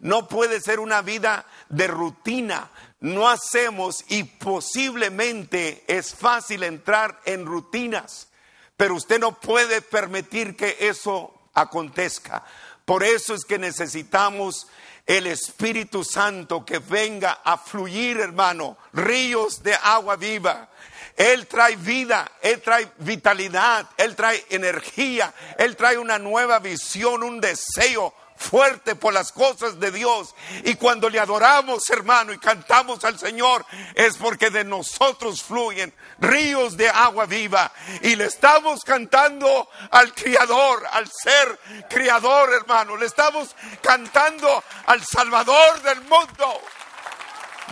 No 0.00 0.28
puede 0.28 0.60
ser 0.60 0.78
una 0.78 1.00
vida 1.00 1.46
de 1.70 1.86
rutina. 1.86 2.70
No 3.00 3.28
hacemos 3.28 4.04
y 4.08 4.24
posiblemente 4.24 5.84
es 5.88 6.14
fácil 6.14 6.62
entrar 6.62 7.20
en 7.24 7.46
rutinas, 7.46 8.28
pero 8.76 8.94
usted 8.94 9.18
no 9.18 9.40
puede 9.40 9.80
permitir 9.80 10.54
que 10.54 10.76
eso 10.80 11.32
acontezca. 11.54 12.44
Por 12.84 13.02
eso 13.02 13.34
es 13.34 13.44
que 13.44 13.58
necesitamos 13.58 14.66
el 15.06 15.26
Espíritu 15.28 16.04
Santo 16.04 16.64
que 16.64 16.78
venga 16.78 17.40
a 17.44 17.56
fluir, 17.56 18.18
hermano, 18.18 18.76
ríos 18.92 19.62
de 19.62 19.74
agua 19.74 20.16
viva 20.16 20.68
él 21.16 21.46
trae 21.46 21.76
vida, 21.76 22.30
Él 22.42 22.60
trae 22.60 22.92
vitalidad, 22.98 23.86
Él 23.96 24.14
trae 24.14 24.44
energía, 24.50 25.32
Él 25.56 25.74
trae 25.74 25.96
una 25.96 26.18
nueva 26.18 26.58
visión, 26.58 27.22
un 27.22 27.40
deseo 27.40 28.12
fuerte 28.36 28.96
por 28.96 29.14
las 29.14 29.32
cosas 29.32 29.80
de 29.80 29.90
Dios. 29.90 30.34
Y 30.64 30.74
cuando 30.74 31.08
le 31.08 31.18
adoramos, 31.18 31.88
hermano, 31.88 32.34
y 32.34 32.38
cantamos 32.38 33.02
al 33.04 33.18
Señor, 33.18 33.64
es 33.94 34.18
porque 34.18 34.50
de 34.50 34.64
nosotros 34.64 35.42
fluyen 35.42 35.94
ríos 36.18 36.76
de 36.76 36.90
agua 36.90 37.24
viva. 37.24 37.72
Y 38.02 38.14
le 38.14 38.26
estamos 38.26 38.84
cantando 38.84 39.70
al 39.90 40.12
Criador, 40.12 40.86
al 40.92 41.10
ser 41.10 41.58
Criador, 41.88 42.52
hermano. 42.52 42.94
Le 42.94 43.06
estamos 43.06 43.56
cantando 43.80 44.62
al 44.84 45.02
Salvador 45.02 45.80
del 45.80 46.02
mundo. 46.02 46.60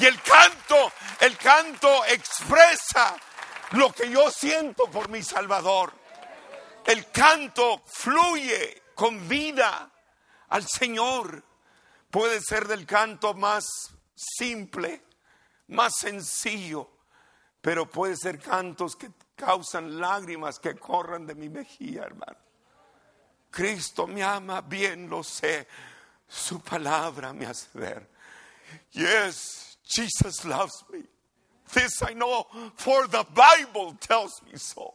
Y 0.00 0.06
el 0.06 0.20
canto, 0.22 0.92
el 1.20 1.36
canto 1.36 2.04
expresa 2.06 3.14
lo 3.74 3.92
que 3.92 4.10
yo 4.10 4.30
siento 4.30 4.84
por 4.90 5.08
mi 5.08 5.22
Salvador. 5.22 5.92
El 6.84 7.10
canto 7.10 7.82
fluye 7.86 8.82
con 8.94 9.28
vida 9.28 9.90
al 10.48 10.66
Señor. 10.66 11.42
Puede 12.10 12.40
ser 12.40 12.68
del 12.68 12.86
canto 12.86 13.34
más 13.34 13.64
simple, 14.14 15.02
más 15.68 15.94
sencillo, 15.98 16.88
pero 17.60 17.88
puede 17.90 18.16
ser 18.16 18.38
cantos 18.38 18.94
que 18.94 19.10
causan 19.34 19.98
lágrimas 19.98 20.60
que 20.60 20.76
corran 20.76 21.26
de 21.26 21.34
mi 21.34 21.48
mejilla, 21.48 22.04
hermano. 22.04 22.38
Cristo 23.50 24.06
me 24.06 24.22
ama, 24.22 24.60
bien 24.60 25.08
lo 25.08 25.24
sé. 25.24 25.66
Su 26.28 26.60
palabra 26.60 27.32
me 27.32 27.46
hace 27.46 27.68
ver. 27.74 28.08
Yes, 28.92 29.78
Jesus 29.84 30.44
loves 30.44 30.84
me. 30.90 31.13
This 31.74 32.02
I 32.02 32.14
know, 32.14 32.46
for 32.76 33.08
the 33.08 33.26
Bible 33.34 33.96
tells 34.00 34.40
me 34.50 34.56
so. 34.56 34.94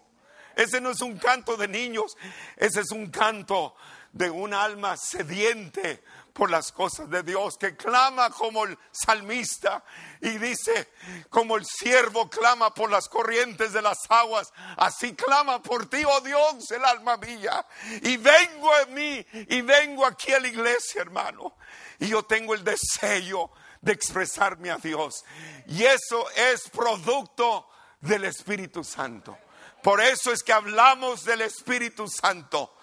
Ese 0.55 0.81
no 0.81 0.89
es 0.89 1.01
un 1.01 1.17
canto 1.17 1.55
de 1.55 1.67
niños, 1.67 2.15
ese 2.57 2.81
es 2.81 2.91
un 2.91 3.07
canto 3.07 3.75
de 4.12 4.29
un 4.29 4.53
alma 4.53 4.98
sediente 4.98 6.01
por 6.33 6.50
las 6.50 6.71
cosas 6.71 7.09
de 7.09 7.21
Dios, 7.24 7.57
que 7.57 7.75
clama 7.75 8.29
como 8.29 8.63
el 8.63 8.77
salmista 8.91 9.83
y 10.21 10.38
dice, 10.38 10.93
como 11.29 11.57
el 11.57 11.65
siervo 11.65 12.29
clama 12.29 12.74
por 12.74 12.89
las 12.89 13.09
corrientes 13.09 13.74
de 13.74 13.81
las 13.81 14.00
aguas, 14.09 14.51
así 14.77 15.13
clama 15.13 15.62
por 15.62 15.89
ti, 15.89 16.03
oh 16.05 16.21
Dios, 16.21 16.71
el 16.71 16.83
alma 16.86 17.17
mía. 17.17 17.65
Y 18.03 18.17
vengo 18.17 18.74
a 18.74 18.86
mí 18.86 19.25
y 19.50 19.62
vengo 19.62 20.05
aquí 20.05 20.33
a 20.33 20.39
la 20.39 20.48
iglesia, 20.48 21.01
hermano. 21.01 21.55
Y 21.99 22.07
yo 22.07 22.23
tengo 22.23 22.53
el 22.53 22.63
deseo 22.63 23.51
de 23.81 23.91
expresarme 23.91 24.71
a 24.71 24.77
Dios. 24.77 25.23
Y 25.67 25.83
eso 25.83 26.29
es 26.31 26.69
producto 26.69 27.67
del 28.01 28.25
Espíritu 28.25 28.83
Santo. 28.83 29.38
Por 29.83 30.01
eso 30.01 30.31
es 30.31 30.43
que 30.43 30.53
hablamos 30.53 31.23
del 31.23 31.41
Espíritu 31.41 32.07
Santo. 32.07 32.75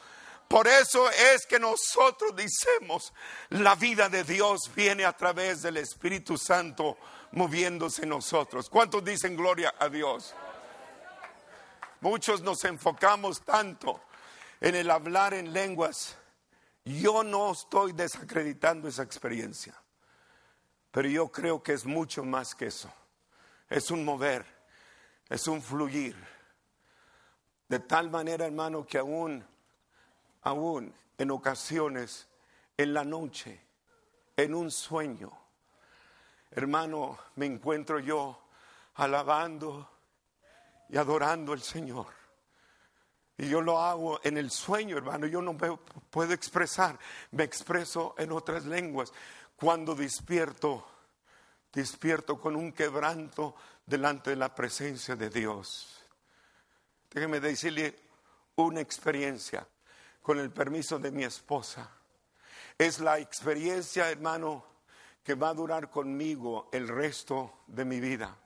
Por 0.49 0.69
eso 0.69 1.11
es 1.11 1.45
que 1.47 1.59
nosotros 1.59 2.35
decimos, 2.37 3.13
la 3.51 3.75
vida 3.75 4.09
de 4.09 4.23
Dios 4.23 4.71
viene 4.75 5.05
a 5.05 5.13
través 5.13 5.63
del 5.63 5.77
Espíritu 5.77 6.39
Santo 6.39 6.97
moviéndose 7.33 8.05
en 8.05 8.11
nosotros. 8.11 8.71
¿Cuántos 8.71 9.05
dicen 9.05 9.37
gloria 9.37 9.75
a 9.79 9.89
Dios? 9.89 10.35
Muchos 12.01 12.43
nos 12.43 12.65
enfocamos 12.65 13.43
tanto 13.43 14.01
en 14.61 14.77
el 14.77 14.91
hablar 14.91 15.35
en 15.35 15.53
lenguas. 15.53 16.17
Yo 16.87 17.25
no 17.25 17.51
estoy 17.51 17.93
desacreditando 17.93 18.87
esa 18.87 19.03
experiencia, 19.03 19.75
pero 20.93 21.09
yo 21.09 21.29
creo 21.33 21.61
que 21.61 21.73
es 21.73 21.85
mucho 21.85 22.23
más 22.23 22.55
que 22.55 22.67
eso. 22.67 22.93
Es 23.69 23.91
un 23.91 24.05
mover, 24.05 24.47
es 25.29 25.49
un 25.49 25.61
fluir. 25.61 26.17
De 27.69 27.81
tal 27.81 28.09
manera, 28.09 28.47
hermano, 28.47 28.87
que 28.87 28.99
aún 28.99 29.45
aún 30.43 30.95
en 31.19 31.31
ocasiones 31.33 32.29
en 32.77 32.95
la 32.95 33.03
noche, 33.03 33.61
en 34.37 34.55
un 34.55 34.71
sueño. 34.71 35.33
Hermano, 36.53 37.19
me 37.35 37.47
encuentro 37.47 37.99
yo 37.99 38.41
alabando 38.95 39.91
y 40.89 40.97
adorando 40.97 41.53
al 41.53 41.63
Señor. 41.63 42.07
Y 43.39 43.49
yo 43.49 43.61
lo 43.61 43.81
hago 43.81 44.19
en 44.25 44.39
el 44.39 44.51
sueño, 44.51 44.97
hermano. 44.97 45.27
Yo 45.27 45.43
no 45.43 45.53
me 45.53 45.77
puedo 46.11 46.33
expresar. 46.33 46.99
Me 47.33 47.45
expreso 47.45 48.15
en 48.17 48.33
otras 48.33 48.65
lenguas. 48.65 49.13
Cuando 49.57 49.95
despierto, 49.95 50.87
despierto 51.73 52.41
con 52.41 52.57
un 52.57 52.73
quebranto 52.73 53.55
delante 53.85 54.31
de 54.31 54.37
la 54.37 54.55
presencia 54.55 55.17
de 55.17 55.29
Dios. 55.29 56.03
Déjeme 57.11 57.41
decirle 57.41 57.95
una 58.57 58.81
experiencia 58.81 59.67
con 60.23 60.39
el 60.39 60.51
permiso 60.51 60.99
de 60.99 61.11
mi 61.11 61.25
esposa. 61.25 61.91
Es 62.79 63.01
la 63.01 63.19
experiencia, 63.19 64.11
hermano, 64.11 64.65
que 65.23 65.35
va 65.35 65.51
a 65.51 65.55
durar 65.55 65.91
conmigo 65.91 66.69
el 66.73 66.89
resto 66.89 67.61
de 67.67 67.85
mi 67.85 68.01
vida. 68.01 68.37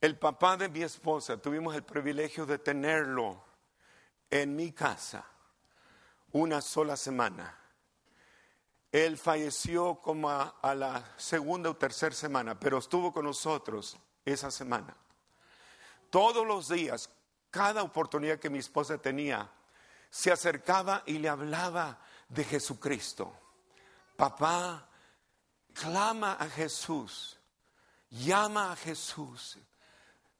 El 0.00 0.18
papá 0.18 0.56
de 0.56 0.68
mi 0.68 0.82
esposa, 0.82 1.36
tuvimos 1.36 1.74
el 1.74 1.82
privilegio 1.82 2.46
de 2.46 2.58
tenerlo 2.58 3.45
en 4.30 4.56
mi 4.56 4.72
casa 4.72 5.24
una 6.32 6.60
sola 6.60 6.96
semana. 6.96 7.58
Él 8.92 9.18
falleció 9.18 9.96
como 9.96 10.30
a, 10.30 10.74
la 10.74 11.14
segunda 11.16 11.70
o 11.70 11.76
tercera 11.76 12.14
semana, 12.14 12.58
pero 12.58 12.78
estuvo 12.78 13.12
con 13.12 13.24
nosotros 13.24 13.96
esa 14.24 14.50
semana. 14.50 14.96
Todos 16.10 16.46
los 16.46 16.68
días, 16.68 17.10
cada 17.50 17.82
oportunidad 17.82 18.38
que 18.38 18.50
mi 18.50 18.58
esposa 18.58 18.96
tenía, 18.98 19.50
se 20.08 20.32
acercaba 20.32 21.02
y 21.04 21.18
le 21.18 21.28
hablaba 21.28 21.98
de 22.28 22.44
Jesucristo. 22.44 23.32
Papá, 24.16 24.88
clama 25.74 26.34
a 26.34 26.48
Jesús, 26.48 27.38
llama 28.08 28.72
a 28.72 28.76
Jesús, 28.76 29.58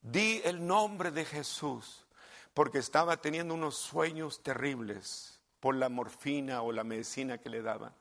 di 0.01 0.41
el 0.43 0.65
nombre 0.65 1.11
de 1.11 1.25
Jesús, 1.25 2.06
porque 2.57 2.79
estaba 2.79 3.17
teniendo 3.17 3.53
unos 3.53 3.77
sueños 3.77 4.41
terribles 4.41 5.39
por 5.59 5.75
la 5.75 5.89
morfina 5.89 6.63
o 6.63 6.71
la 6.71 6.83
medicina 6.83 7.37
que 7.37 7.51
le 7.51 7.61
daban. 7.61 7.93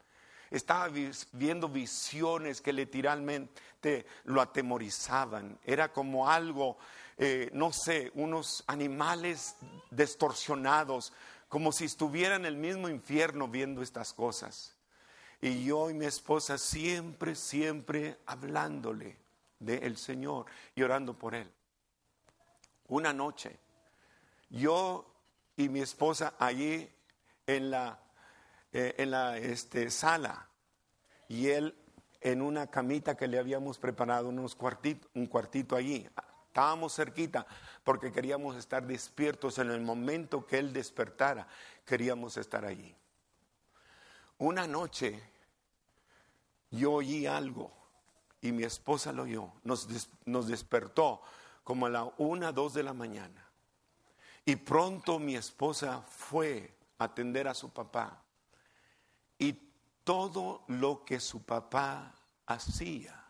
Estaba 0.51 0.89
viendo 1.33 1.69
visiones 1.69 2.63
que 2.63 2.73
literalmente 2.73 4.07
lo 4.25 4.41
atemorizaban. 4.41 5.59
Era 5.63 5.93
como 5.93 6.31
algo, 6.31 6.79
eh, 7.19 7.51
no 7.53 7.71
sé, 7.71 8.11
unos 8.15 8.65
animales 8.67 9.57
distorsionados 9.91 11.13
como 11.51 11.71
si 11.71 11.85
estuviera 11.85 12.37
en 12.37 12.47
el 12.47 12.57
mismo 12.57 12.89
infierno 12.89 13.49
viendo 13.49 13.83
estas 13.83 14.15
cosas. 14.15 14.75
Y 15.43 15.67
yo 15.67 15.91
y 15.91 15.93
mi 15.93 16.07
esposa 16.07 16.57
siempre, 16.57 17.35
siempre 17.35 18.17
hablándole 18.25 19.19
del 19.59 19.99
Señor 19.99 20.47
y 20.75 20.83
orando 20.83 21.13
por 21.13 21.35
Él. 21.35 21.53
Una 22.89 23.13
noche, 23.13 23.59
yo 24.51 25.07
y 25.57 25.69
mi 25.69 25.81
esposa 25.81 26.35
allí 26.39 26.91
en 27.47 27.71
la, 27.71 27.99
eh, 28.73 28.95
en 28.99 29.11
la 29.11 29.39
este, 29.39 29.91
sala 29.91 30.49
y 31.29 31.49
él 31.49 31.75
en 32.21 32.43
una 32.43 32.67
camita 32.67 33.17
que 33.17 33.29
le 33.29 33.39
habíamos 33.39 33.79
preparado, 33.79 34.29
unos 34.29 34.55
cuartito, 34.55 35.09
un 35.15 35.27
cuartito 35.27 35.77
allí. 35.77 36.09
Estábamos 36.49 36.95
cerquita 36.95 37.47
porque 37.85 38.11
queríamos 38.11 38.57
estar 38.57 38.87
despiertos 38.87 39.59
en 39.59 39.71
el 39.71 39.81
momento 39.81 40.47
que 40.47 40.59
Él 40.59 40.73
despertara. 40.73 41.47
Queríamos 41.85 42.37
estar 42.37 42.65
allí. 42.65 42.97
Una 44.39 44.67
noche 44.67 45.23
yo 46.71 46.95
oí 46.95 47.27
algo 47.27 47.71
y 48.41 48.53
mi 48.53 48.65
esposa 48.65 49.13
lo 49.13 49.23
oyó. 49.23 49.53
Nos, 49.65 49.87
nos 50.25 50.49
despertó 50.49 51.23
como 51.63 51.87
a 51.87 51.91
la 51.91 52.05
una, 52.19 52.53
dos 52.53 52.75
de 52.75 52.83
la 52.83 52.93
mañana. 52.93 53.49
Y 54.49 54.55
pronto 54.55 55.19
mi 55.19 55.35
esposa 55.35 56.03
fue 56.03 56.73
a 56.99 57.05
atender 57.05 57.49
a 57.49 57.55
su 57.55 57.71
papá. 57.71 58.23
Y 59.37 59.53
todo 60.05 60.63
lo 60.69 61.05
que 61.05 61.19
su 61.19 61.43
papá 61.43 62.15
hacía 62.47 63.25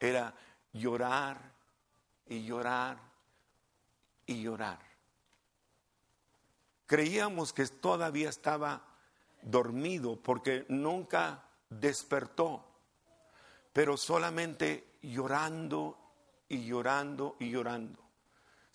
era 0.00 0.34
llorar 0.72 1.38
y 2.26 2.42
llorar 2.42 2.98
y 4.24 4.42
llorar. 4.42 4.78
Creíamos 6.86 7.52
que 7.52 7.66
todavía 7.66 8.30
estaba 8.30 8.82
dormido 9.42 10.16
porque 10.16 10.64
nunca 10.70 11.44
despertó, 11.68 12.64
pero 13.74 13.98
solamente 13.98 14.96
llorando 15.02 15.98
y 16.48 16.64
llorando 16.64 17.36
y 17.40 17.50
llorando. 17.50 18.05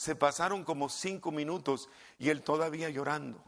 Se 0.02 0.16
pasaron 0.16 0.64
como 0.64 0.90
cinco 0.90 1.32
minutos 1.32 1.88
y 2.18 2.30
él 2.30 2.42
todavía 2.42 2.90
llorando. 2.90 3.40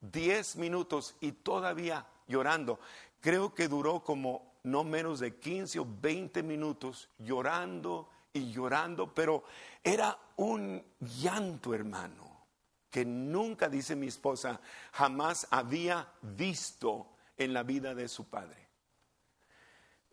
Diez 0.00 0.54
minutos 0.54 1.16
y 1.20 1.32
todavía 1.32 2.06
llorando. 2.28 2.78
Creo 3.20 3.52
que 3.52 3.66
duró 3.66 4.04
como 4.04 4.60
no 4.62 4.84
menos 4.84 5.18
de 5.18 5.40
15 5.40 5.80
o 5.80 5.86
20 6.00 6.44
minutos 6.44 7.08
llorando 7.18 8.08
y 8.32 8.52
llorando, 8.52 9.12
pero 9.12 9.42
era 9.82 10.16
un 10.36 10.80
llanto, 11.00 11.74
hermano, 11.74 12.46
que 12.90 13.04
nunca, 13.04 13.68
dice 13.68 13.96
mi 13.96 14.06
esposa, 14.06 14.60
jamás 14.92 15.48
había 15.50 16.12
visto 16.22 17.08
en 17.36 17.52
la 17.52 17.64
vida 17.64 17.96
de 17.96 18.06
su 18.06 18.28
padre. 18.28 18.68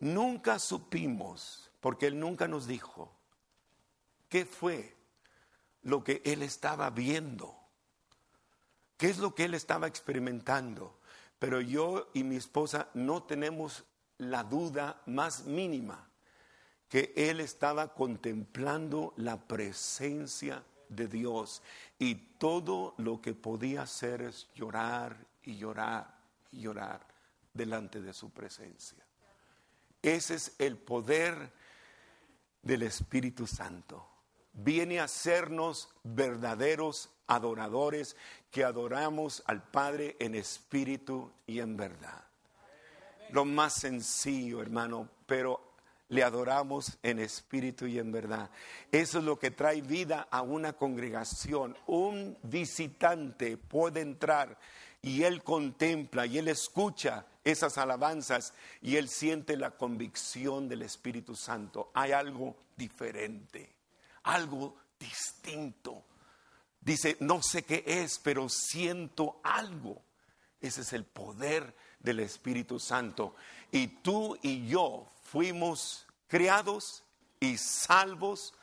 Nunca 0.00 0.58
supimos, 0.58 1.70
porque 1.78 2.08
él 2.08 2.18
nunca 2.18 2.48
nos 2.48 2.66
dijo, 2.66 3.12
qué 4.28 4.44
fue 4.44 4.95
lo 5.86 6.02
que 6.02 6.20
él 6.24 6.42
estaba 6.42 6.90
viendo, 6.90 7.56
qué 8.96 9.08
es 9.08 9.18
lo 9.18 9.36
que 9.36 9.44
él 9.44 9.54
estaba 9.54 9.86
experimentando. 9.86 10.98
Pero 11.38 11.60
yo 11.60 12.10
y 12.12 12.24
mi 12.24 12.34
esposa 12.34 12.88
no 12.94 13.22
tenemos 13.22 13.84
la 14.18 14.42
duda 14.42 15.00
más 15.06 15.44
mínima 15.44 16.08
que 16.88 17.12
él 17.16 17.40
estaba 17.40 17.94
contemplando 17.94 19.14
la 19.16 19.36
presencia 19.36 20.64
de 20.88 21.06
Dios 21.06 21.62
y 22.00 22.16
todo 22.38 22.94
lo 22.98 23.20
que 23.20 23.34
podía 23.34 23.82
hacer 23.82 24.22
es 24.22 24.48
llorar 24.54 25.16
y 25.44 25.56
llorar 25.56 26.18
y 26.50 26.62
llorar 26.62 27.06
delante 27.54 28.00
de 28.00 28.12
su 28.12 28.30
presencia. 28.30 29.04
Ese 30.02 30.34
es 30.34 30.52
el 30.58 30.78
poder 30.78 31.52
del 32.62 32.82
Espíritu 32.82 33.46
Santo. 33.46 34.15
Viene 34.56 35.00
a 35.00 35.04
hacernos 35.04 35.88
verdaderos 36.02 37.10
adoradores 37.26 38.16
que 38.50 38.64
adoramos 38.64 39.42
al 39.46 39.62
Padre 39.62 40.16
en 40.18 40.34
espíritu 40.34 41.30
y 41.46 41.60
en 41.60 41.76
verdad. 41.76 42.24
Lo 43.30 43.44
más 43.44 43.74
sencillo, 43.74 44.62
hermano, 44.62 45.08
pero 45.26 45.60
le 46.08 46.22
adoramos 46.22 46.98
en 47.02 47.18
espíritu 47.18 47.86
y 47.86 47.98
en 47.98 48.12
verdad. 48.12 48.50
Eso 48.92 49.18
es 49.18 49.24
lo 49.24 49.38
que 49.38 49.50
trae 49.50 49.80
vida 49.82 50.28
a 50.30 50.42
una 50.42 50.72
congregación. 50.72 51.76
Un 51.86 52.38
visitante 52.42 53.56
puede 53.56 54.00
entrar 54.00 54.58
y 55.02 55.24
él 55.24 55.42
contempla 55.42 56.26
y 56.26 56.38
él 56.38 56.48
escucha 56.48 57.26
esas 57.44 57.78
alabanzas 57.78 58.54
y 58.82 58.96
él 58.96 59.08
siente 59.08 59.56
la 59.56 59.72
convicción 59.72 60.68
del 60.68 60.82
Espíritu 60.82 61.34
Santo. 61.34 61.90
Hay 61.94 62.12
algo 62.12 62.56
diferente, 62.76 63.75
algo 64.26 64.76
distinto. 64.98 66.04
Dice, 66.80 67.16
no 67.20 67.42
sé 67.42 67.64
qué 67.64 67.82
es, 67.84 68.18
pero 68.18 68.48
siento 68.48 69.40
algo. 69.42 70.02
Ese 70.60 70.82
es 70.82 70.92
el 70.92 71.04
poder 71.04 71.74
del 71.98 72.20
Espíritu 72.20 72.78
Santo. 72.78 73.34
Y 73.72 73.88
tú 73.88 74.38
y 74.42 74.68
yo 74.68 75.10
fuimos 75.22 76.06
creados 76.28 77.02
y 77.40 77.56
salvos 77.56 78.54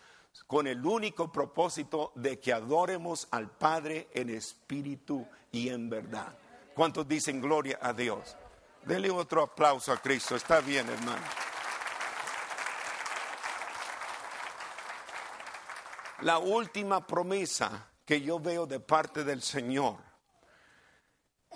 con 0.48 0.68
el 0.68 0.86
único 0.86 1.32
propósito 1.32 2.12
de 2.16 2.40
que 2.40 2.54
adoremos 2.54 3.28
al 3.32 3.50
Padre 3.50 4.08
en 4.14 4.30
espíritu 4.30 5.28
y 5.52 5.70
en 5.70 5.90
verdad. 5.90 6.38
¿Cuántos 6.74 7.08
dicen 7.08 7.42
gloria 7.42 7.80
a 7.82 7.94
Dios? 7.94 8.36
Denle 8.86 9.10
otro 9.12 9.44
aplauso 9.44 9.92
a 9.92 9.98
Cristo. 9.98 10.36
Está 10.36 10.60
bien, 10.60 10.90
hermano. 10.90 11.53
La 16.24 16.38
última 16.38 17.06
promesa 17.06 17.92
que 18.06 18.22
yo 18.22 18.40
veo 18.40 18.66
de 18.66 18.80
parte 18.80 19.26
del 19.26 19.42
Señor 19.42 19.98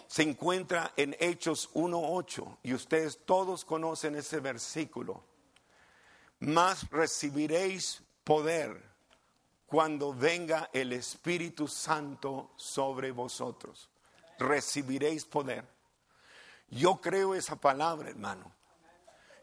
se 0.08 0.24
encuentra 0.24 0.92
en 0.98 1.16
Hechos 1.22 1.74
1.8 1.74 2.58
y 2.64 2.74
ustedes 2.74 3.26
todos 3.26 3.64
conocen 3.64 4.16
ese 4.16 4.42
versículo. 4.42 5.24
Más 6.40 6.90
recibiréis 6.90 8.04
poder 8.26 8.84
cuando 9.66 10.14
venga 10.14 10.70
el 10.74 10.92
Espíritu 10.92 11.70
Santo 11.70 12.52
sobre 12.58 13.12
vosotros. 13.12 13.90
Recibiréis 14.38 15.24
poder. 15.24 15.64
Yo 16.68 17.00
creo 17.00 17.36
esa 17.36 17.56
palabra, 17.56 18.10
hermano. 18.10 18.52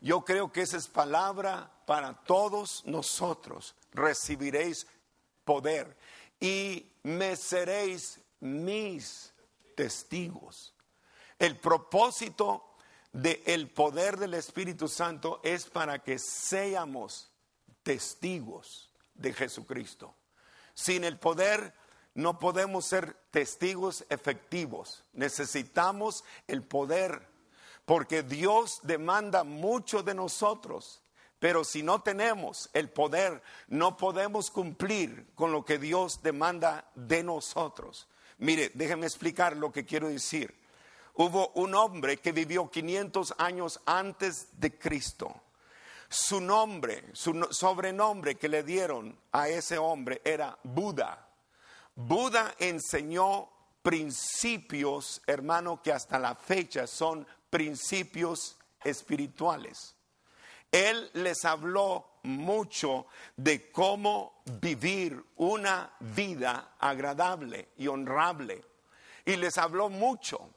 Yo 0.03 0.23
creo 0.23 0.53
que 0.53 0.61
esa 0.61 0.77
es 0.77 0.87
palabra 0.87 1.71
para 1.87 2.13
todos 2.13 2.85
nosotros. 2.85 3.75
Recibiréis 3.95 4.87
poder 5.45 5.97
y 6.41 6.91
me 7.03 7.37
seréis 7.37 8.21
mis 8.41 9.33
testigos. 9.77 10.75
El 11.39 11.59
propósito 11.59 12.77
del 13.13 13.71
poder 13.71 14.19
del 14.19 14.35
Espíritu 14.35 14.89
Santo 14.89 15.41
es 15.45 15.67
para 15.67 16.01
que 16.01 16.19
seamos 16.19 17.31
testigos 17.83 18.91
de 19.15 19.33
Jesucristo. 19.33 20.15
Sin 20.75 21.05
el 21.05 21.19
poder 21.19 21.75
no 22.15 22.39
podemos 22.39 22.87
ser 22.87 23.15
testigos 23.31 24.05
efectivos. 24.09 25.05
Necesitamos 25.13 26.25
el 26.47 26.63
poder 26.63 27.29
porque 27.85 28.23
Dios 28.23 28.81
demanda 28.83 29.45
mucho 29.45 30.03
de 30.03 30.15
nosotros. 30.15 31.04
Pero 31.45 31.63
si 31.63 31.83
no 31.83 32.01
tenemos 32.01 32.71
el 32.73 32.89
poder, 32.89 33.43
no 33.69 33.99
podemos 33.99 34.51
cumplir 34.51 35.27
con 35.35 35.53
lo 35.53 35.63
que 35.63 35.77
Dios 35.77 36.23
demanda 36.23 36.91
de 36.95 37.23
nosotros. 37.23 38.09
Mire, 38.39 38.71
déjeme 38.73 39.05
explicar 39.05 39.55
lo 39.55 39.71
que 39.71 39.85
quiero 39.85 40.09
decir. 40.09 40.59
Hubo 41.13 41.49
un 41.49 41.75
hombre 41.75 42.17
que 42.17 42.33
vivió 42.33 42.71
500 42.71 43.35
años 43.37 43.79
antes 43.85 44.59
de 44.59 44.79
Cristo. 44.79 45.39
Su 46.09 46.41
nombre, 46.41 47.05
su 47.13 47.47
sobrenombre 47.51 48.37
que 48.37 48.49
le 48.49 48.63
dieron 48.63 49.15
a 49.31 49.51
ese 49.51 49.77
hombre 49.77 50.23
era 50.25 50.59
Buda. 50.63 51.29
Buda 51.95 52.55
enseñó 52.59 53.51
principios, 53.83 55.21
hermano, 55.27 55.83
que 55.83 55.93
hasta 55.93 56.19
la 56.19 56.37
fecha 56.37 56.87
son 56.87 57.27
principios 57.51 58.57
espirituales. 58.83 59.95
Él 60.75 61.09
les 61.13 61.45
habló 61.45 62.19
mucho 62.25 63.07
de 63.37 63.71
cómo 63.71 64.43
vivir 64.61 65.25
una 65.37 65.95
vida 66.01 66.75
agradable 66.81 67.69
y 67.77 67.87
honrable. 67.87 68.61
Y 69.25 69.37
les 69.37 69.57
habló 69.57 69.89
mucho. 69.89 70.51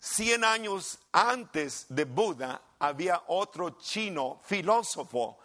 Cien 0.00 0.42
años 0.42 0.98
antes 1.12 1.86
de 1.88 2.04
Buda 2.04 2.60
había 2.80 3.22
otro 3.28 3.78
chino 3.78 4.40
filósofo 4.42 5.38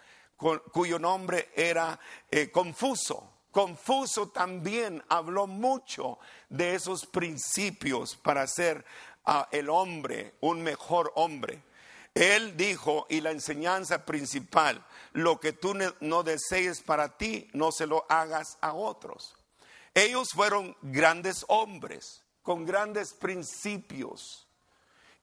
cuyo 0.71 0.97
nombre 0.97 1.51
era 1.55 1.99
eh, 2.31 2.49
Confuso. 2.49 3.29
Confuso 3.51 4.29
también 4.29 5.03
habló 5.07 5.45
mucho 5.45 6.17
de 6.49 6.73
esos 6.73 7.05
principios 7.05 8.15
para 8.15 8.41
hacer 8.41 8.83
a 9.23 9.47
el 9.51 9.69
hombre 9.69 10.33
un 10.41 10.63
mejor 10.63 11.11
hombre. 11.13 11.61
Él 12.13 12.55
dijo, 12.55 13.07
y 13.09 13.21
la 13.21 13.31
enseñanza 13.31 14.05
principal, 14.05 14.85
lo 15.13 15.39
que 15.39 15.53
tú 15.53 15.73
no 15.99 16.23
desees 16.23 16.81
para 16.81 17.17
ti, 17.17 17.49
no 17.53 17.71
se 17.71 17.87
lo 17.87 18.05
hagas 18.07 18.57
a 18.61 18.73
otros. 18.73 19.35
Ellos 19.93 20.29
fueron 20.33 20.75
grandes 20.81 21.43
hombres, 21.47 22.23
con 22.43 22.65
grandes 22.65 23.13
principios. 23.13 24.47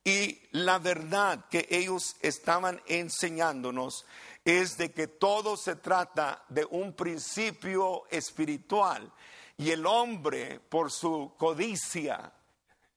Y 0.02 0.40
la 0.52 0.78
verdad 0.78 1.46
que 1.48 1.66
ellos 1.70 2.16
estaban 2.22 2.82
enseñándonos 2.86 4.06
es 4.44 4.78
de 4.78 4.92
que 4.92 5.06
todo 5.06 5.56
se 5.56 5.76
trata 5.76 6.44
de 6.48 6.64
un 6.64 6.94
principio 6.94 8.04
espiritual 8.10 9.12
y 9.58 9.70
el 9.70 9.84
hombre 9.86 10.58
por 10.58 10.90
su 10.90 11.34
codicia 11.36 12.32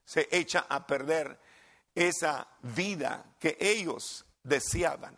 se 0.06 0.30
echa 0.32 0.66
a 0.70 0.88
perder 0.88 1.38
esa 1.96 2.48
vida 2.62 3.26
que 3.40 3.58
ellos 3.60 4.26
deseaban 4.44 5.18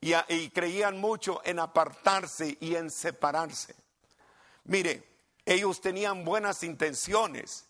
y, 0.00 0.48
creían 0.50 0.98
mucho 0.98 1.40
en 1.44 1.58
apartarse 1.58 2.56
y 2.60 2.74
en 2.74 2.90
separarse. 2.90 3.74
Mire, 4.64 5.06
ellos 5.44 5.80
tenían 5.80 6.24
buenas 6.24 6.62
intenciones 6.62 7.66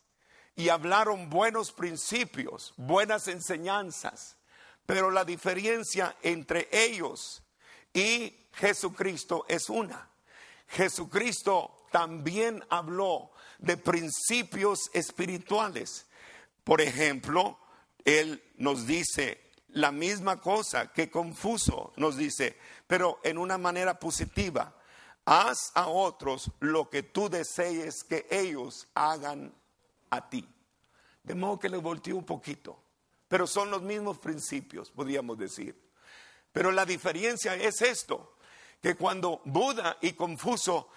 y 0.55 0.68
hablaron 0.68 1.29
buenos 1.31 1.72
principios, 1.72 2.74
buenas 2.76 3.29
enseñanzas, 3.29 4.37
pero 4.87 5.11
la 5.11 5.24
diferencia 5.24 6.16
entre 6.22 6.68
ellos 6.70 7.42
y 7.92 8.46
Jesucristo 8.53 9.44
es 9.48 9.68
una. 9.68 10.09
Jesucristo 10.68 11.87
también 11.90 12.64
habló 12.70 13.33
de 13.59 13.76
principios 13.76 14.90
espirituales. 14.92 16.07
Por 16.62 16.81
ejemplo, 16.81 17.59
él 18.04 18.42
nos 18.56 18.86
dice 18.86 19.50
la 19.68 19.92
misma 19.92 20.40
cosa 20.40 20.92
que 20.92 21.10
confuso, 21.10 21.92
nos 21.96 22.16
dice, 22.16 22.56
pero 22.86 23.20
en 23.22 23.38
una 23.38 23.58
manera 23.58 23.98
positiva. 23.98 24.74
Haz 25.24 25.70
a 25.74 25.86
otros 25.86 26.50
lo 26.60 26.88
que 26.90 27.02
tú 27.02 27.28
desees 27.28 28.02
que 28.02 28.26
ellos 28.30 28.88
hagan 28.94 29.54
a 30.08 30.28
ti. 30.28 30.48
De 31.22 31.34
modo 31.34 31.58
que 31.58 31.68
le 31.68 31.76
volteó 31.76 32.16
un 32.16 32.24
poquito, 32.24 32.82
pero 33.28 33.46
son 33.46 33.70
los 33.70 33.82
mismos 33.82 34.18
principios, 34.18 34.90
podríamos 34.90 35.38
decir. 35.38 35.80
Pero 36.52 36.72
la 36.72 36.84
diferencia 36.84 37.54
es 37.54 37.82
esto, 37.82 38.36
que 38.80 38.96
cuando 38.96 39.40
Buda 39.44 39.98
y 40.00 40.14
Confuso 40.14 40.88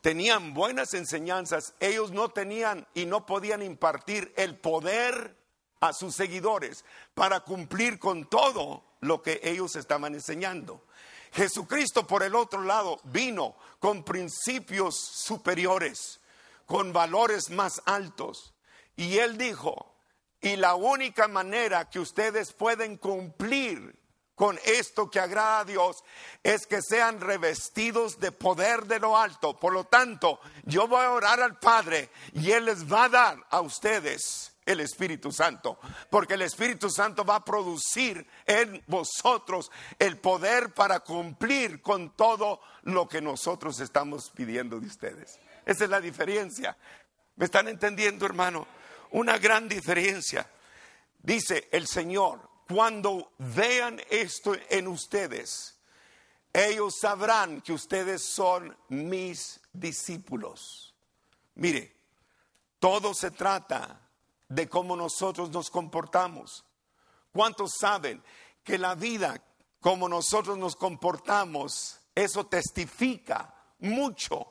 tenían 0.00 0.52
buenas 0.52 0.94
enseñanzas, 0.94 1.74
ellos 1.78 2.10
no 2.10 2.30
tenían 2.30 2.88
y 2.94 3.06
no 3.06 3.24
podían 3.26 3.62
impartir 3.62 4.32
el 4.36 4.58
poder 4.58 5.36
a 5.80 5.92
sus 5.92 6.14
seguidores 6.14 6.84
para 7.14 7.40
cumplir 7.40 7.98
con 7.98 8.28
todo 8.28 8.84
lo 9.00 9.22
que 9.22 9.40
ellos 9.42 9.76
estaban 9.76 10.14
enseñando. 10.14 10.84
Jesucristo, 11.32 12.06
por 12.06 12.22
el 12.22 12.34
otro 12.34 12.62
lado, 12.62 13.00
vino 13.04 13.56
con 13.78 14.04
principios 14.04 14.96
superiores, 14.96 16.20
con 16.66 16.92
valores 16.92 17.50
más 17.50 17.80
altos. 17.86 18.52
Y 18.96 19.18
él 19.18 19.38
dijo, 19.38 19.94
y 20.40 20.56
la 20.56 20.74
única 20.74 21.28
manera 21.28 21.88
que 21.88 22.00
ustedes 22.00 22.52
pueden 22.52 22.96
cumplir 22.96 23.98
con 24.34 24.58
esto 24.64 25.10
que 25.10 25.20
agrada 25.20 25.60
a 25.60 25.64
Dios 25.64 26.02
es 26.42 26.66
que 26.66 26.80
sean 26.80 27.20
revestidos 27.20 28.18
de 28.18 28.32
poder 28.32 28.86
de 28.86 28.98
lo 28.98 29.16
alto. 29.16 29.58
Por 29.58 29.72
lo 29.72 29.84
tanto, 29.84 30.40
yo 30.64 30.88
voy 30.88 31.04
a 31.04 31.12
orar 31.12 31.40
al 31.42 31.58
Padre 31.58 32.10
y 32.32 32.50
Él 32.50 32.64
les 32.64 32.90
va 32.90 33.04
a 33.04 33.08
dar 33.10 33.46
a 33.50 33.60
ustedes 33.60 34.54
el 34.70 34.80
Espíritu 34.80 35.32
Santo, 35.32 35.78
porque 36.08 36.34
el 36.34 36.42
Espíritu 36.42 36.90
Santo 36.90 37.24
va 37.24 37.36
a 37.36 37.44
producir 37.44 38.26
en 38.46 38.82
vosotros 38.86 39.70
el 39.98 40.18
poder 40.18 40.72
para 40.72 41.00
cumplir 41.00 41.82
con 41.82 42.16
todo 42.16 42.60
lo 42.82 43.08
que 43.08 43.20
nosotros 43.20 43.80
estamos 43.80 44.30
pidiendo 44.30 44.80
de 44.80 44.86
ustedes. 44.86 45.38
Esa 45.66 45.84
es 45.84 45.90
la 45.90 46.00
diferencia. 46.00 46.76
¿Me 47.36 47.46
están 47.46 47.68
entendiendo, 47.68 48.26
hermano? 48.26 48.66
Una 49.12 49.38
gran 49.38 49.68
diferencia. 49.68 50.48
Dice 51.18 51.68
el 51.72 51.86
Señor, 51.86 52.48
cuando 52.68 53.32
vean 53.38 54.00
esto 54.10 54.54
en 54.68 54.88
ustedes, 54.88 55.78
ellos 56.52 56.98
sabrán 57.00 57.60
que 57.60 57.72
ustedes 57.72 58.22
son 58.24 58.76
mis 58.88 59.60
discípulos. 59.72 60.94
Mire, 61.54 61.96
todo 62.78 63.12
se 63.14 63.30
trata 63.30 64.00
de 64.50 64.68
cómo 64.68 64.96
nosotros 64.96 65.50
nos 65.50 65.70
comportamos. 65.70 66.64
¿Cuántos 67.32 67.70
saben 67.78 68.22
que 68.64 68.76
la 68.78 68.96
vida, 68.96 69.42
como 69.80 70.08
nosotros 70.08 70.58
nos 70.58 70.74
comportamos, 70.76 72.00
eso 72.14 72.44
testifica 72.46 73.54
mucho 73.78 74.46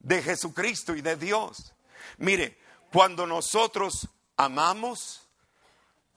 de 0.00 0.22
Jesucristo 0.22 0.94
y 0.94 1.02
de 1.02 1.16
Dios? 1.16 1.72
Mire, 2.18 2.58
cuando 2.92 3.26
nosotros 3.26 4.08
amamos 4.36 5.22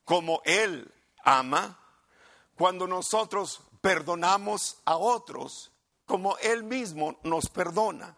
como 0.04 0.42
Él 0.44 0.92
ama, 1.24 1.80
cuando 2.56 2.88
nosotros 2.88 3.62
perdonamos 3.82 4.78
a 4.84 4.98
otros 4.98 5.72
como 6.08 6.38
Él 6.40 6.64
mismo 6.64 7.20
nos 7.22 7.50
perdona, 7.50 8.18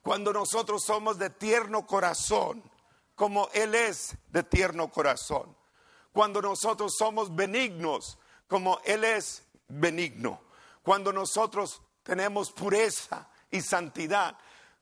cuando 0.00 0.32
nosotros 0.32 0.84
somos 0.84 1.18
de 1.18 1.30
tierno 1.30 1.86
corazón, 1.88 2.62
como 3.14 3.48
Él 3.52 3.74
es 3.74 4.16
de 4.30 4.42
tierno 4.42 4.90
corazón, 4.90 5.56
cuando 6.12 6.42
nosotros 6.42 6.94
somos 6.96 7.34
benignos, 7.34 8.18
como 8.46 8.80
Él 8.84 9.04
es 9.04 9.44
benigno, 9.68 10.40
cuando 10.82 11.12
nosotros 11.12 11.80
tenemos 12.02 12.50
pureza 12.52 13.28
y 13.50 13.60
santidad, 13.60 14.36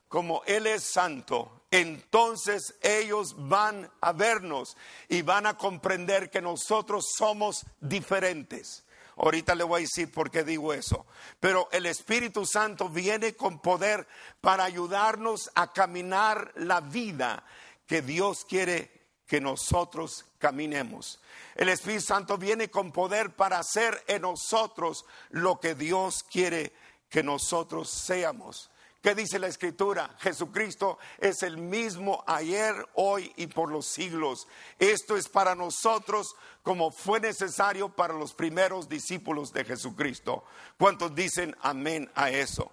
como 0.07 0.43
Él 0.45 0.67
es 0.67 0.83
santo, 0.83 1.61
entonces 1.71 2.75
ellos 2.81 3.35
van 3.37 3.89
a 4.01 4.11
vernos 4.11 4.75
y 5.07 5.21
van 5.21 5.45
a 5.45 5.57
comprender 5.57 6.29
que 6.29 6.41
nosotros 6.41 7.05
somos 7.17 7.65
diferentes. 7.79 8.83
Ahorita 9.15 9.55
le 9.55 9.63
voy 9.63 9.81
a 9.81 9.81
decir 9.81 10.11
por 10.11 10.31
qué 10.31 10.43
digo 10.43 10.73
eso. 10.73 11.05
Pero 11.39 11.69
el 11.71 11.85
Espíritu 11.85 12.45
Santo 12.45 12.89
viene 12.89 13.35
con 13.35 13.59
poder 13.59 14.07
para 14.41 14.63
ayudarnos 14.63 15.49
a 15.55 15.71
caminar 15.71 16.51
la 16.55 16.81
vida 16.81 17.43
que 17.91 18.01
Dios 18.01 18.45
quiere 18.45 18.89
que 19.27 19.41
nosotros 19.41 20.23
caminemos. 20.37 21.19
El 21.55 21.67
Espíritu 21.67 22.05
Santo 22.05 22.37
viene 22.37 22.71
con 22.71 22.93
poder 22.93 23.35
para 23.35 23.59
hacer 23.59 24.01
en 24.07 24.21
nosotros 24.21 25.03
lo 25.31 25.59
que 25.59 25.75
Dios 25.75 26.23
quiere 26.23 26.71
que 27.09 27.21
nosotros 27.21 27.89
seamos. 27.89 28.71
¿Qué 29.01 29.13
dice 29.13 29.39
la 29.39 29.47
escritura? 29.47 30.15
Jesucristo 30.21 30.99
es 31.17 31.43
el 31.43 31.57
mismo 31.57 32.23
ayer, 32.27 32.73
hoy 32.93 33.33
y 33.35 33.47
por 33.47 33.69
los 33.69 33.87
siglos. 33.87 34.47
Esto 34.79 35.17
es 35.17 35.27
para 35.27 35.53
nosotros 35.53 36.37
como 36.63 36.91
fue 36.91 37.19
necesario 37.19 37.89
para 37.89 38.13
los 38.13 38.33
primeros 38.33 38.87
discípulos 38.87 39.51
de 39.51 39.65
Jesucristo. 39.65 40.45
¿Cuántos 40.77 41.13
dicen 41.13 41.57
amén 41.61 42.09
a 42.15 42.29
eso? 42.29 42.71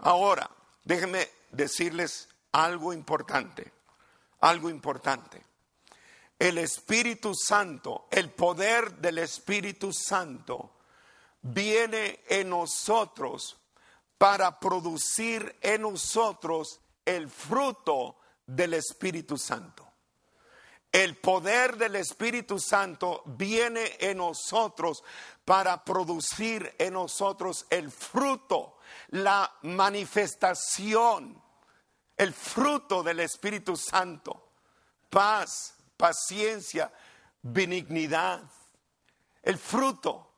Ahora, 0.00 0.50
déjenme 0.84 1.26
decirles 1.52 2.28
algo 2.52 2.92
importante, 2.92 3.72
algo 4.40 4.70
importante. 4.70 5.44
El 6.38 6.58
Espíritu 6.58 7.34
Santo, 7.34 8.06
el 8.10 8.30
poder 8.30 8.94
del 8.96 9.18
Espíritu 9.18 9.92
Santo 9.92 10.76
viene 11.42 12.20
en 12.28 12.50
nosotros 12.50 13.56
para 14.16 14.58
producir 14.58 15.56
en 15.60 15.82
nosotros 15.82 16.80
el 17.04 17.28
fruto 17.28 18.18
del 18.46 18.74
Espíritu 18.74 19.36
Santo. 19.36 19.84
El 20.90 21.16
poder 21.16 21.76
del 21.76 21.96
Espíritu 21.96 22.58
Santo 22.58 23.22
viene 23.26 23.96
en 24.00 24.18
nosotros 24.18 25.04
para 25.44 25.84
producir 25.84 26.74
en 26.78 26.94
nosotros 26.94 27.66
el 27.68 27.90
fruto, 27.90 28.78
la 29.08 29.52
manifestación, 29.62 31.42
el 32.18 32.34
fruto 32.34 33.02
del 33.02 33.20
Espíritu 33.20 33.76
Santo. 33.76 34.50
Paz, 35.08 35.74
paciencia, 35.96 36.92
benignidad. 37.40 38.42
El 39.42 39.56
fruto, 39.56 40.32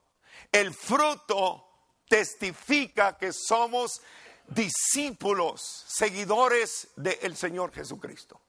el 0.53 0.73
fruto 0.75 1.67
testifica 2.07 3.17
que 3.17 3.33
somos 3.33 4.03
discípulos, 4.47 5.85
seguidores 5.89 6.89
del 6.97 7.37
Señor 7.37 7.73
Jesucristo. 7.73 8.41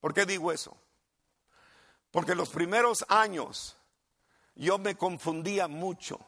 ¿Por 0.00 0.12
qué 0.12 0.26
digo 0.26 0.52
eso? 0.52 0.76
Porque 2.10 2.34
los 2.34 2.50
primeros 2.50 3.04
años 3.08 3.76
yo 4.54 4.78
me 4.78 4.96
confundía 4.96 5.68
mucho. 5.68 6.20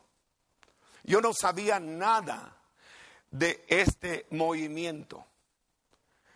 Yo 1.05 1.21
no 1.21 1.33
sabía 1.35 1.79
nada 1.79 2.57
de 3.38 3.64
este 3.68 4.27
movimiento. 4.31 5.27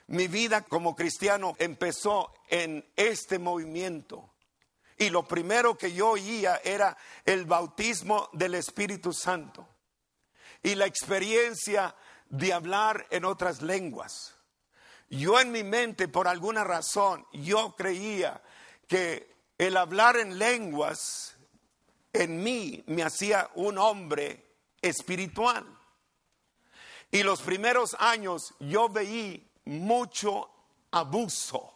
Mi 0.09 0.29
vida 0.29 0.63
como 0.63 0.95
cristiano 0.95 1.55
empezó 1.59 2.35
en 2.49 2.85
este 2.97 3.39
movimiento. 3.39 4.31
Y 4.99 5.09
lo 5.09 5.27
primero 5.27 5.79
que 5.79 5.93
yo 5.93 6.11
oía 6.11 6.61
era 6.63 6.97
el 7.25 7.47
bautismo 7.47 8.29
del 8.33 8.55
Espíritu 8.55 9.13
Santo 9.13 9.67
y 10.63 10.75
la 10.75 10.87
experiencia 10.87 11.95
de 12.29 12.53
hablar 12.53 13.07
en 13.11 13.25
otras 13.25 13.63
lenguas. 13.63 14.35
Yo 15.09 15.41
en 15.41 15.53
mi 15.53 15.65
mente, 15.65 16.07
por 16.07 16.29
alguna 16.29 16.65
razón, 16.65 17.27
yo 17.33 17.75
creía 17.77 18.43
que 18.87 19.35
el 19.57 19.77
hablar 19.77 20.17
en 20.19 20.39
lenguas 20.39 21.37
en 22.13 22.43
mí 22.43 22.85
me 22.87 23.03
hacía 23.03 23.51
un 23.55 23.79
hombre 23.79 24.45
espiritual. 24.83 25.80
Y 27.11 27.23
los 27.23 27.41
primeros 27.41 27.97
años 27.99 28.55
yo 28.61 28.89
veí 28.89 29.51
mucho 29.65 30.49
abuso 30.93 31.73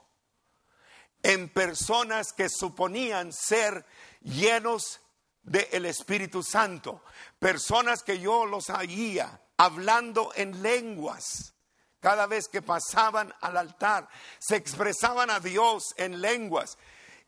en 1.23 1.49
personas 1.49 2.33
que 2.33 2.49
suponían 2.49 3.33
ser 3.33 3.85
llenos 4.23 5.01
del 5.43 5.87
Espíritu 5.87 6.43
Santo, 6.43 7.03
personas 7.39 8.03
que 8.03 8.19
yo 8.19 8.47
los 8.47 8.71
oía 8.71 9.41
hablando 9.57 10.31
en 10.37 10.63
lenguas. 10.63 11.55
Cada 11.99 12.27
vez 12.27 12.49
que 12.49 12.63
pasaban 12.63 13.35
al 13.41 13.57
altar, 13.57 14.09
se 14.39 14.57
expresaban 14.57 15.31
a 15.31 15.41
Dios 15.41 15.95
en 15.97 16.21
lenguas. 16.21 16.79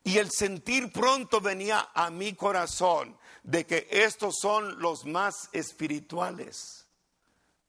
Y 0.04 0.18
el 0.18 0.30
sentir 0.30 0.92
pronto 0.92 1.40
venía 1.40 1.88
a 1.94 2.10
mi 2.10 2.34
corazón 2.34 3.18
de 3.42 3.66
que 3.66 3.88
estos 3.90 4.36
son 4.40 4.78
los 4.78 5.06
más 5.06 5.48
espirituales 5.52 6.85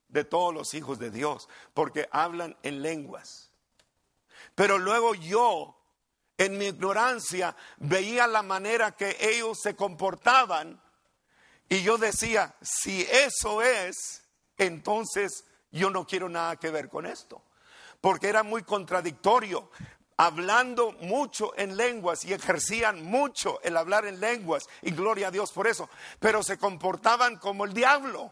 de 0.09 0.23
todos 0.23 0.53
los 0.53 0.73
hijos 0.73 0.99
de 0.99 1.11
Dios, 1.11 1.49
porque 1.73 2.07
hablan 2.11 2.57
en 2.63 2.81
lenguas. 2.81 3.51
Pero 4.55 4.77
luego 4.77 5.13
yo 5.15 5.77
en 6.37 6.57
mi 6.57 6.67
ignorancia 6.67 7.55
veía 7.77 8.27
la 8.27 8.43
manera 8.43 8.95
que 8.95 9.17
ellos 9.19 9.59
se 9.61 9.75
comportaban 9.75 10.81
y 11.69 11.81
yo 11.81 11.97
decía, 11.97 12.55
si 12.61 13.01
eso 13.01 13.61
es, 13.61 14.23
entonces 14.57 15.45
yo 15.71 15.89
no 15.89 16.05
quiero 16.05 16.29
nada 16.29 16.55
que 16.55 16.71
ver 16.71 16.89
con 16.89 17.05
esto, 17.05 17.43
porque 17.99 18.29
era 18.29 18.43
muy 18.43 18.63
contradictorio, 18.63 19.69
hablando 20.15 20.93
mucho 20.93 21.53
en 21.57 21.75
lenguas 21.75 22.23
y 22.23 22.33
ejercían 22.33 23.03
mucho 23.03 23.59
el 23.63 23.75
hablar 23.75 24.05
en 24.05 24.19
lenguas, 24.19 24.67
y 24.81 24.91
gloria 24.91 25.27
a 25.27 25.31
Dios 25.31 25.51
por 25.51 25.67
eso, 25.67 25.89
pero 26.19 26.41
se 26.41 26.57
comportaban 26.57 27.37
como 27.37 27.65
el 27.65 27.73
diablo. 27.73 28.31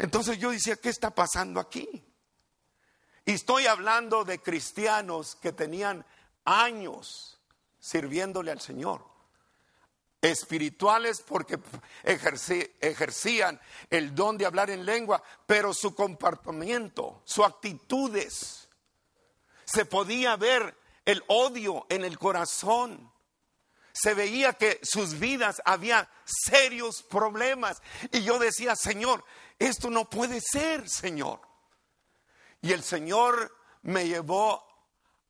Entonces 0.00 0.38
yo 0.38 0.50
decía, 0.50 0.76
¿qué 0.76 0.88
está 0.88 1.14
pasando 1.14 1.60
aquí? 1.60 2.02
Y 3.26 3.32
estoy 3.32 3.66
hablando 3.66 4.24
de 4.24 4.40
cristianos 4.40 5.36
que 5.36 5.52
tenían 5.52 6.06
años 6.46 7.38
sirviéndole 7.78 8.50
al 8.50 8.62
Señor. 8.62 9.04
Espirituales 10.22 11.20
porque 11.20 11.58
ejercían 12.02 13.60
el 13.90 14.14
don 14.14 14.38
de 14.38 14.46
hablar 14.46 14.70
en 14.70 14.86
lengua, 14.86 15.22
pero 15.44 15.74
su 15.74 15.94
comportamiento, 15.94 17.20
sus 17.26 17.44
actitudes, 17.44 18.70
se 19.66 19.84
podía 19.84 20.34
ver 20.36 20.78
el 21.04 21.22
odio 21.26 21.84
en 21.90 22.04
el 22.04 22.18
corazón. 22.18 23.12
se 23.92 24.14
veía 24.14 24.54
que 24.54 24.80
sus 24.82 25.18
vidas 25.18 25.60
había 25.64 26.08
serios 26.24 27.02
problemas. 27.02 27.82
Y 28.12 28.22
yo 28.22 28.38
decía, 28.38 28.74
Señor, 28.76 29.24
esto 29.60 29.90
no 29.90 30.08
puede 30.08 30.40
ser, 30.40 30.88
Señor. 30.88 31.40
Y 32.62 32.72
el 32.72 32.82
Señor 32.82 33.54
me 33.82 34.08
llevó 34.08 34.64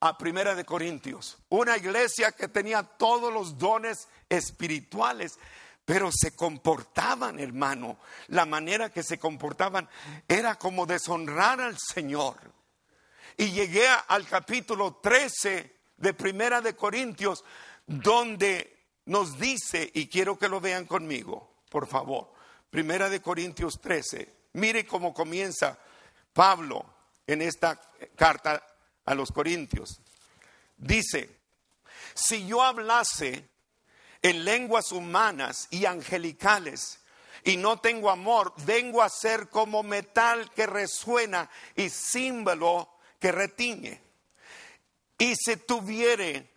a 0.00 0.16
Primera 0.16 0.54
de 0.54 0.64
Corintios, 0.64 1.36
una 1.50 1.76
iglesia 1.76 2.32
que 2.32 2.48
tenía 2.48 2.82
todos 2.82 3.32
los 3.32 3.58
dones 3.58 4.08
espirituales, 4.28 5.38
pero 5.84 6.10
se 6.12 6.34
comportaban, 6.34 7.38
hermano, 7.40 7.98
la 8.28 8.46
manera 8.46 8.90
que 8.90 9.02
se 9.02 9.18
comportaban 9.18 9.88
era 10.26 10.54
como 10.54 10.86
deshonrar 10.86 11.60
al 11.60 11.76
Señor. 11.78 12.36
Y 13.36 13.50
llegué 13.50 13.86
al 14.08 14.26
capítulo 14.26 15.00
13 15.02 15.76
de 15.96 16.14
Primera 16.14 16.60
de 16.60 16.76
Corintios, 16.76 17.44
donde 17.84 18.80
nos 19.06 19.38
dice, 19.38 19.90
y 19.92 20.08
quiero 20.08 20.38
que 20.38 20.48
lo 20.48 20.60
vean 20.60 20.86
conmigo, 20.86 21.56
por 21.68 21.86
favor, 21.88 22.32
Primera 22.70 23.10
de 23.10 23.20
Corintios 23.20 23.80
13, 23.80 24.32
mire 24.52 24.86
cómo 24.86 25.12
comienza 25.12 25.76
Pablo 26.32 26.84
en 27.26 27.42
esta 27.42 27.80
carta 28.14 28.64
a 29.04 29.14
los 29.14 29.32
Corintios. 29.32 30.00
Dice, 30.76 31.40
si 32.14 32.46
yo 32.46 32.62
hablase 32.62 33.48
en 34.22 34.44
lenguas 34.44 34.92
humanas 34.92 35.66
y 35.70 35.84
angelicales 35.84 37.00
y 37.42 37.56
no 37.56 37.80
tengo 37.80 38.08
amor, 38.08 38.54
vengo 38.64 39.02
a 39.02 39.08
ser 39.08 39.48
como 39.48 39.82
metal 39.82 40.50
que 40.52 40.66
resuena 40.66 41.50
y 41.74 41.88
símbolo 41.88 42.88
que 43.18 43.32
retiñe. 43.32 44.00
Y 45.18 45.34
si 45.34 45.56
tuviere 45.56 46.48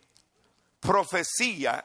profecía 0.78 1.84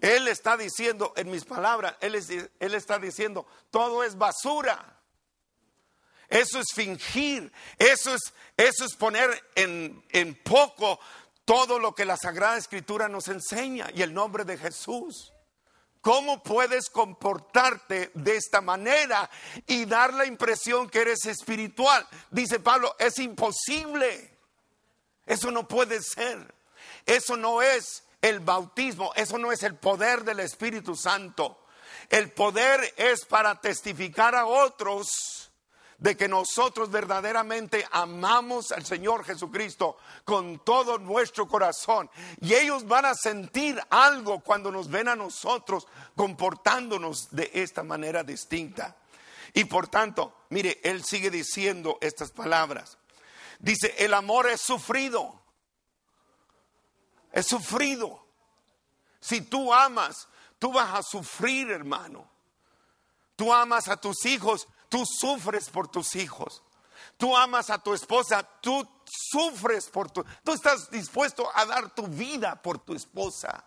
Él 0.00 0.28
está 0.28 0.56
diciendo, 0.56 1.12
en 1.16 1.30
mis 1.30 1.44
palabras, 1.44 1.96
él, 2.00 2.14
él, 2.60 2.74
está 2.74 2.98
diciendo, 2.98 3.46
todo 3.70 4.04
es 4.04 4.16
basura. 4.16 4.96
Eso 6.28 6.60
es 6.60 6.66
fingir, 6.74 7.50
eso 7.78 8.14
es, 8.14 8.34
es 8.56 8.94
poner 8.96 9.42
en 9.54 10.42
poco 10.44 11.00
todo 11.44 11.78
lo 11.78 11.94
que 11.94 12.04
la 12.04 12.18
Sagrada 12.18 12.58
Escritura 12.58 13.08
nos 13.08 13.28
enseña 13.28 13.88
y 13.94 14.02
el 14.02 14.12
nombre 14.12 14.44
de 14.44 14.58
Jesús. 14.58 15.32
¿Cómo 16.00 16.42
puedes 16.42 16.90
comportarte 16.90 18.10
de 18.14 18.36
esta 18.36 18.60
manera 18.60 19.28
y 19.66 19.84
dar 19.84 20.14
la 20.14 20.26
impresión 20.26 20.88
que 20.88 21.00
eres 21.00 21.24
espiritual? 21.26 22.06
Dice 22.30 22.60
Pablo, 22.60 22.94
es 22.98 23.18
imposible. 23.18 24.38
Eso 25.26 25.50
no 25.50 25.66
puede 25.66 26.00
ser. 26.02 26.54
Eso 27.04 27.36
no 27.36 27.62
es 27.62 28.04
el 28.20 28.40
bautismo, 28.40 29.12
eso 29.14 29.38
no 29.38 29.52
es 29.52 29.62
el 29.62 29.76
poder 29.76 30.24
del 30.24 30.40
Espíritu 30.40 30.96
Santo. 30.96 31.64
El 32.08 32.32
poder 32.32 32.94
es 32.96 33.24
para 33.24 33.60
testificar 33.60 34.34
a 34.34 34.46
otros 34.46 35.50
de 35.98 36.16
que 36.16 36.28
nosotros 36.28 36.90
verdaderamente 36.90 37.84
amamos 37.90 38.70
al 38.70 38.86
Señor 38.86 39.24
Jesucristo 39.24 39.96
con 40.24 40.60
todo 40.64 40.98
nuestro 40.98 41.48
corazón. 41.48 42.08
Y 42.40 42.54
ellos 42.54 42.86
van 42.86 43.04
a 43.04 43.14
sentir 43.14 43.80
algo 43.90 44.40
cuando 44.40 44.70
nos 44.70 44.88
ven 44.88 45.08
a 45.08 45.16
nosotros 45.16 45.86
comportándonos 46.14 47.30
de 47.32 47.50
esta 47.52 47.82
manera 47.82 48.22
distinta. 48.22 48.96
Y 49.54 49.64
por 49.64 49.88
tanto, 49.88 50.32
mire, 50.50 50.80
Él 50.84 51.04
sigue 51.04 51.30
diciendo 51.30 51.98
estas 52.00 52.30
palabras. 52.30 52.96
Dice, 53.58 53.94
el 53.98 54.14
amor 54.14 54.48
es 54.48 54.60
sufrido. 54.60 55.42
Es 57.38 57.46
sufrido. 57.46 58.24
Si 59.20 59.40
tú 59.40 59.72
amas, 59.72 60.28
tú 60.58 60.72
vas 60.72 60.94
a 60.94 61.02
sufrir, 61.02 61.70
hermano. 61.70 62.28
Tú 63.36 63.52
amas 63.52 63.88
a 63.88 63.96
tus 63.96 64.24
hijos, 64.26 64.66
Tú 64.88 65.04
sufres 65.06 65.68
por 65.68 65.88
tus 65.88 66.16
hijos. 66.16 66.62
Tú 67.16 67.36
amas 67.36 67.70
a 67.70 67.78
tu 67.78 67.94
esposa, 67.94 68.42
tú 68.60 68.86
sufres 69.04 69.88
por 69.88 70.10
tu... 70.10 70.24
Tú 70.44 70.52
estás 70.52 70.90
dispuesto 70.90 71.48
a 71.54 71.64
dar 71.66 71.94
tu 71.94 72.06
vida 72.06 72.60
por 72.62 72.78
tu 72.78 72.94
esposa. 72.94 73.64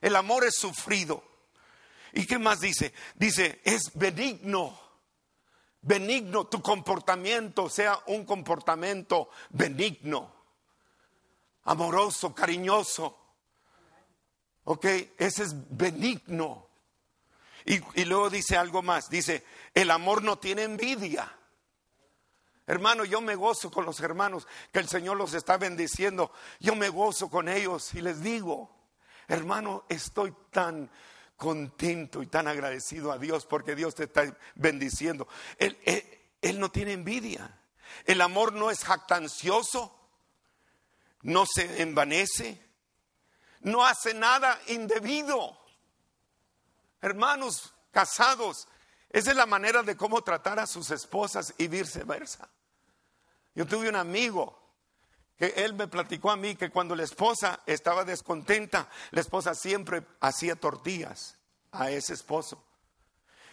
El 0.00 0.16
amor 0.16 0.44
es 0.44 0.56
sufrido. 0.56 1.22
¿Y 2.12 2.26
qué 2.26 2.38
más 2.38 2.60
dice? 2.60 2.94
Dice, 3.14 3.60
es 3.64 3.92
benigno. 3.94 4.78
Benigno, 5.82 6.46
tu 6.46 6.62
comportamiento 6.62 7.68
sea 7.68 7.98
un 8.06 8.24
comportamiento 8.24 9.28
benigno, 9.50 10.33
amoroso, 11.64 12.34
cariñoso. 12.34 13.18
¿Ok? 14.64 14.84
Ese 15.18 15.42
es 15.44 15.76
benigno. 15.76 16.68
Y, 17.66 18.04
luego 18.04 18.28
dice 18.28 18.56
algo 18.56 18.82
más, 18.82 19.08
dice, 19.08 19.44
el 19.72 19.90
amor 19.90 20.22
no 20.22 20.38
tiene 20.38 20.64
envidia. 20.64 21.30
Hermano, 22.66 23.04
yo 23.04 23.20
me 23.20 23.34
gozo 23.36 23.70
con 23.70 23.86
los 23.86 24.00
hermanos 24.00 24.46
que 24.72 24.80
el 24.80 24.88
Señor 24.88 25.16
los 25.16 25.34
está 25.34 25.56
bendiciendo. 25.56 26.30
Yo 26.60 26.74
me 26.74 26.88
gozo 26.88 27.30
con 27.30 27.48
ellos 27.48 27.94
y 27.94 28.00
les 28.00 28.22
digo, 28.22 28.70
hermano, 29.28 29.84
estoy 29.88 30.34
tan 30.50 30.90
contento 31.36 32.22
y 32.22 32.26
tan 32.26 32.48
agradecido 32.48 33.12
a 33.12 33.18
Dios 33.18 33.46
porque 33.46 33.74
Dios 33.74 33.94
te 33.94 34.04
está 34.04 34.36
bendiciendo. 34.54 35.26
Él, 35.58 36.60
no 36.60 36.70
tiene 36.70 36.92
envidia. 36.92 37.60
El 38.04 38.20
amor 38.20 38.52
no 38.52 38.70
es 38.70 38.84
jactancioso, 38.84 40.03
no 41.24 41.46
se 41.46 41.82
envanece, 41.82 42.62
no 43.60 43.84
hace 43.84 44.14
nada 44.14 44.60
indebido. 44.68 45.58
Hermanos 47.00 47.72
casados, 47.90 48.68
esa 49.10 49.30
es 49.30 49.36
la 49.36 49.46
manera 49.46 49.82
de 49.82 49.96
cómo 49.96 50.22
tratar 50.22 50.58
a 50.58 50.66
sus 50.66 50.90
esposas 50.90 51.54
y 51.58 51.68
viceversa. 51.68 52.48
Yo 53.54 53.66
tuve 53.66 53.88
un 53.88 53.96
amigo 53.96 54.60
que 55.36 55.46
él 55.56 55.74
me 55.74 55.88
platicó 55.88 56.30
a 56.30 56.36
mí 56.36 56.56
que 56.56 56.70
cuando 56.70 56.94
la 56.94 57.04
esposa 57.04 57.60
estaba 57.66 58.04
descontenta, 58.04 58.88
la 59.10 59.20
esposa 59.20 59.54
siempre 59.54 60.02
hacía 60.20 60.56
tortillas 60.56 61.38
a 61.72 61.90
ese 61.90 62.12
esposo. 62.12 62.62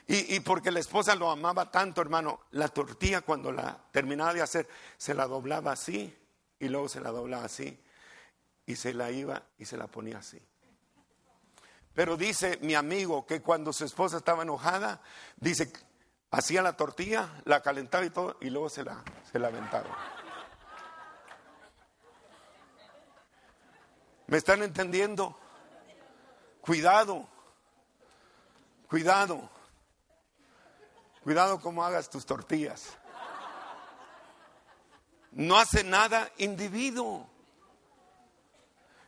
Y, 0.07 0.35
y, 0.35 0.39
porque 0.41 0.71
la 0.71 0.79
esposa 0.79 1.15
lo 1.15 1.29
amaba 1.29 1.71
tanto, 1.71 2.01
hermano, 2.01 2.41
la 2.51 2.67
tortilla 2.67 3.21
cuando 3.21 3.51
la 3.51 3.77
terminaba 3.91 4.33
de 4.33 4.41
hacer, 4.41 4.67
se 4.97 5.13
la 5.13 5.25
doblaba 5.25 5.71
así 5.71 6.17
y 6.61 6.69
luego 6.69 6.87
se 6.87 7.01
la 7.01 7.09
doblaba 7.09 7.45
así 7.45 7.77
y 8.65 8.75
se 8.75 8.93
la 8.93 9.11
iba 9.11 9.43
y 9.57 9.65
se 9.65 9.77
la 9.77 9.87
ponía 9.87 10.19
así. 10.19 10.39
Pero 11.93 12.15
dice 12.15 12.59
mi 12.61 12.75
amigo 12.75 13.25
que 13.25 13.41
cuando 13.41 13.73
su 13.73 13.83
esposa 13.83 14.17
estaba 14.17 14.43
enojada, 14.43 15.01
dice, 15.37 15.73
hacía 16.29 16.61
la 16.61 16.77
tortilla, 16.77 17.41
la 17.45 17.61
calentaba 17.61 18.05
y 18.05 18.11
todo, 18.11 18.37
y 18.39 18.49
luego 18.49 18.69
se 18.69 18.83
la, 18.83 19.03
se 19.29 19.39
la 19.39 19.47
aventaba. 19.47 19.89
¿Me 24.27 24.37
están 24.37 24.61
entendiendo? 24.61 25.37
Cuidado, 26.61 27.27
cuidado, 28.87 29.49
cuidado 31.23 31.59
cómo 31.59 31.83
hagas 31.83 32.09
tus 32.09 32.25
tortillas. 32.25 32.97
No 35.31 35.57
hace 35.57 35.83
nada 35.83 36.31
individuo. 36.37 37.29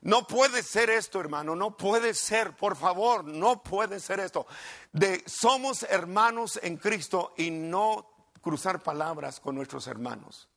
No 0.02 0.28
puede 0.28 0.64
ser 0.64 0.90
esto, 0.90 1.22
hermano, 1.22 1.56
no 1.56 1.78
puede 1.78 2.14
ser, 2.14 2.58
por 2.58 2.76
favor, 2.76 3.24
no 3.24 3.64
puede 3.64 4.02
ser 4.02 4.20
esto. 4.20 4.46
De, 4.92 5.24
somos 5.26 5.84
hermanos 5.84 6.60
en 6.62 6.76
Cristo 6.76 7.34
y 7.38 7.50
no 7.52 8.10
cruzar 8.42 8.84
palabras 8.84 9.40
con 9.40 9.56
nuestros 9.56 9.88
hermanos. 9.88 10.50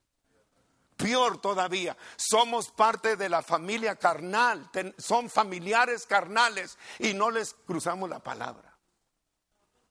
Peor 0.96 1.40
todavía, 1.40 1.96
somos 2.16 2.70
parte 2.70 3.16
de 3.16 3.28
la 3.28 3.40
familia 3.40 3.94
carnal, 3.94 4.68
son 4.98 5.30
familiares 5.30 6.06
carnales 6.06 6.76
y 6.98 7.14
no 7.14 7.30
les 7.30 7.54
cruzamos 7.54 8.10
la 8.10 8.18
palabra. 8.18 8.76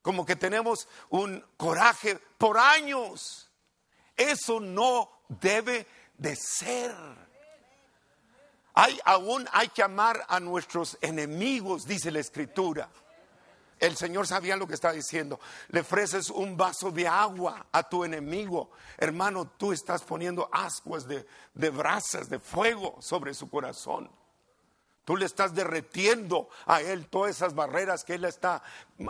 Como 0.01 0.26
que 0.26 0.36
tenemos 0.36 0.88
un 1.09 1.45
coraje 1.55 2.19
por 2.38 2.57
años. 2.57 3.49
Eso 4.17 4.59
no 4.59 5.14
debe 5.28 5.88
de 6.17 6.36
ser. 6.36 6.95
Hay, 8.73 8.99
aún 9.05 9.47
hay 9.51 9.69
que 9.69 9.84
amar 9.84 10.26
a 10.28 10.39
nuestros 10.39 10.97
enemigos, 11.01 11.86
dice 11.86 12.11
la 12.11 12.19
escritura. 12.19 12.89
El 13.80 13.97
Señor 13.97 14.26
sabía 14.26 14.55
lo 14.55 14.67
que 14.67 14.73
estaba 14.73 14.93
diciendo. 14.93 15.39
Le 15.69 15.82
ofreces 15.82 16.30
un 16.30 16.55
vaso 16.55 16.91
de 16.91 17.07
agua 17.07 17.67
a 17.71 17.84
tu 17.84 18.03
enemigo. 18.03 18.71
Hermano, 18.97 19.47
tú 19.57 19.73
estás 19.73 20.01
poniendo 20.03 20.49
ascuas 20.51 21.07
de, 21.07 21.26
de 21.53 21.69
brasas, 21.69 22.30
de 22.30 22.39
fuego 22.39 22.97
sobre 23.01 23.34
su 23.34 23.49
corazón. 23.49 24.09
Tú 25.06 25.16
le 25.16 25.28
estás 25.28 25.53
derretiendo 25.53 26.49
a 26.66 26.82
él 26.82 27.08
todas 27.08 27.36
esas 27.36 27.53
barreras 27.53 28.03
que 28.03 28.16
él 28.16 28.26
está 28.26 28.64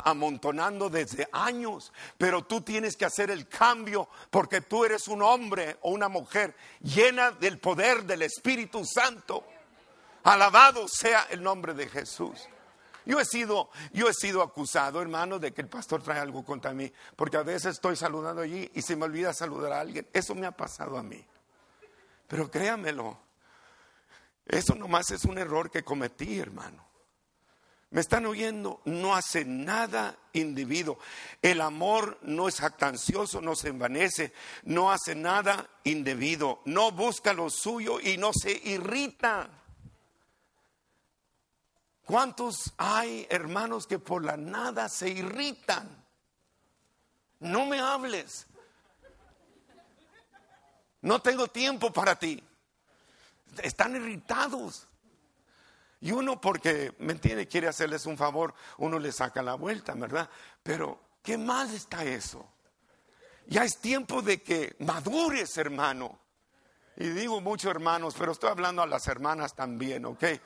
amontonando 0.03 0.89
desde 0.89 1.29
años. 1.31 1.93
Pero 2.17 2.43
tú 2.43 2.61
tienes 2.61 2.97
que 2.97 3.05
hacer 3.05 3.31
el 3.31 3.47
cambio 3.47 4.09
porque 4.29 4.59
tú 4.59 4.83
eres 4.83 5.07
un 5.07 5.21
hombre 5.21 5.77
o 5.81 5.91
una 5.91 6.09
mujer 6.09 6.53
llena 6.81 7.31
del 7.31 7.59
poder 7.59 8.03
del 8.03 8.23
Espíritu 8.23 8.83
Santo. 8.85 9.45
Alabado 10.23 10.85
sea 10.89 11.27
el 11.29 11.41
nombre 11.41 11.73
de 11.73 11.87
Jesús. 11.87 12.49
Yo 13.05 13.19
he 13.19 13.25
sido, 13.25 13.69
yo 13.93 14.09
he 14.09 14.13
sido 14.13 14.41
acusado, 14.41 15.01
hermano, 15.01 15.39
de 15.39 15.53
que 15.53 15.61
el 15.61 15.69
pastor 15.69 16.01
trae 16.01 16.19
algo 16.19 16.43
contra 16.43 16.73
mí, 16.73 16.91
porque 17.15 17.37
a 17.37 17.43
veces 17.43 17.75
estoy 17.75 17.95
saludando 17.95 18.41
allí 18.41 18.69
y 18.73 18.81
se 18.81 18.95
me 18.95 19.05
olvida 19.05 19.33
saludar 19.33 19.73
a 19.73 19.79
alguien. 19.79 20.07
Eso 20.11 20.35
me 20.35 20.47
ha 20.47 20.51
pasado 20.51 20.97
a 20.97 21.03
mí. 21.03 21.23
Pero 22.27 22.49
créamelo, 22.49 23.17
eso 24.45 24.75
nomás 24.75 25.11
es 25.11 25.25
un 25.25 25.37
error 25.37 25.71
que 25.71 25.83
cometí, 25.83 26.39
hermano. 26.39 26.85
¿Me 27.91 28.01
están 28.01 28.25
oyendo? 28.25 28.81
No 28.85 29.15
hace 29.15 29.45
nada 29.45 30.17
individuo. 30.33 30.99
El 31.41 31.61
amor 31.61 32.19
no 32.23 32.47
es 32.47 32.59
jactancioso, 32.59 33.41
no 33.41 33.55
se 33.55 33.69
envanece, 33.69 34.33
no 34.63 34.91
hace 34.91 35.15
nada 35.15 35.69
indebido, 35.83 36.61
no 36.65 36.91
busca 36.91 37.31
lo 37.33 37.49
suyo 37.49 37.99
y 38.01 38.17
no 38.17 38.31
se 38.33 38.51
irrita. 38.51 39.49
¿Cuántos 42.05 42.73
hay 42.77 43.25
hermanos 43.29 43.87
que 43.87 43.97
por 43.97 44.23
la 44.23 44.35
nada 44.37 44.89
se 44.89 45.09
irritan? 45.09 46.05
No 47.39 47.65
me 47.65 47.79
hables. 47.79 48.45
No 51.01 51.21
tengo 51.21 51.47
tiempo 51.47 51.93
para 51.93 52.17
ti. 52.17 52.43
Están 53.63 53.95
irritados. 53.95 54.87
Y 56.01 56.11
uno 56.11 56.39
porque, 56.39 56.93
¿me 56.99 57.13
entiende? 57.13 57.47
Quiere 57.47 57.67
hacerles 57.67 58.05
un 58.05 58.17
favor, 58.17 58.53
uno 58.77 58.99
le 58.99 59.11
saca 59.11 59.41
la 59.41 59.55
vuelta, 59.55 59.93
¿verdad? 59.93 60.29
Pero, 60.61 60.99
¿qué 61.23 61.37
mal 61.37 61.73
está 61.73 62.03
eso? 62.03 62.47
Ya 63.47 63.63
es 63.63 63.79
tiempo 63.79 64.21
de 64.21 64.41
que 64.41 64.75
madures, 64.79 65.57
hermano. 65.57 66.19
Y 66.97 67.09
digo 67.09 67.41
mucho 67.41 67.69
hermanos, 67.69 68.15
pero 68.17 68.31
estoy 68.31 68.49
hablando 68.49 68.81
a 68.81 68.87
las 68.87 69.07
hermanas 69.07 69.55
también, 69.55 70.05
¿ok? 70.05 70.23
Eh, 70.23 70.39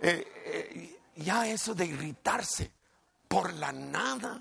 eh, 0.00 1.00
ya 1.16 1.46
eso 1.46 1.74
de 1.74 1.86
irritarse 1.86 2.70
por 3.26 3.52
la 3.54 3.72
nada. 3.72 4.40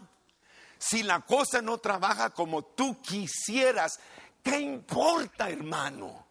Si 0.78 1.04
la 1.04 1.22
cosa 1.22 1.62
no 1.62 1.78
trabaja 1.80 2.30
como 2.30 2.64
tú 2.64 3.02
quisieras, 3.02 4.00
¿qué 4.44 4.60
importa, 4.60 5.50
hermano? 5.50 6.28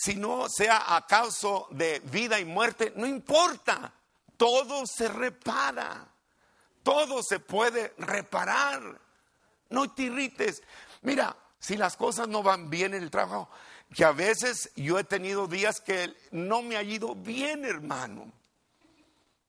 Si 0.00 0.14
no 0.14 0.48
sea 0.48 0.94
a 0.94 1.04
causa 1.06 1.48
de 1.70 1.98
vida 2.00 2.38
y 2.38 2.44
muerte, 2.44 2.92
no 2.94 3.04
importa. 3.04 3.92
Todo 4.36 4.86
se 4.86 5.08
repara. 5.08 6.06
Todo 6.84 7.20
se 7.22 7.40
puede 7.40 7.94
reparar. 7.98 8.80
No 9.70 9.92
te 9.92 10.04
irrites. 10.04 10.62
Mira, 11.02 11.36
si 11.58 11.76
las 11.76 11.96
cosas 11.96 12.28
no 12.28 12.44
van 12.44 12.70
bien 12.70 12.94
en 12.94 13.02
el 13.02 13.10
trabajo, 13.10 13.50
que 13.92 14.04
a 14.04 14.12
veces 14.12 14.70
yo 14.76 15.00
he 15.00 15.04
tenido 15.04 15.48
días 15.48 15.80
que 15.80 16.14
no 16.30 16.62
me 16.62 16.76
ha 16.76 16.82
ido 16.84 17.16
bien, 17.16 17.64
hermano. 17.64 18.30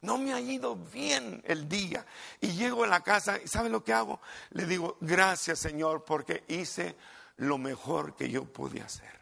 No 0.01 0.17
me 0.17 0.33
ha 0.33 0.41
ido 0.41 0.75
bien 0.75 1.43
el 1.45 1.69
día. 1.69 2.07
Y 2.41 2.53
llego 2.53 2.85
a 2.85 2.87
la 2.87 3.01
casa 3.01 3.39
y 3.39 3.47
¿sabe 3.47 3.69
lo 3.69 3.83
que 3.83 3.93
hago? 3.93 4.19
Le 4.51 4.65
digo, 4.65 4.97
gracias 4.99 5.59
Señor 5.59 6.05
porque 6.05 6.43
hice 6.47 6.95
lo 7.37 7.59
mejor 7.59 8.15
que 8.15 8.29
yo 8.29 8.45
pude 8.45 8.81
hacer. 8.81 9.18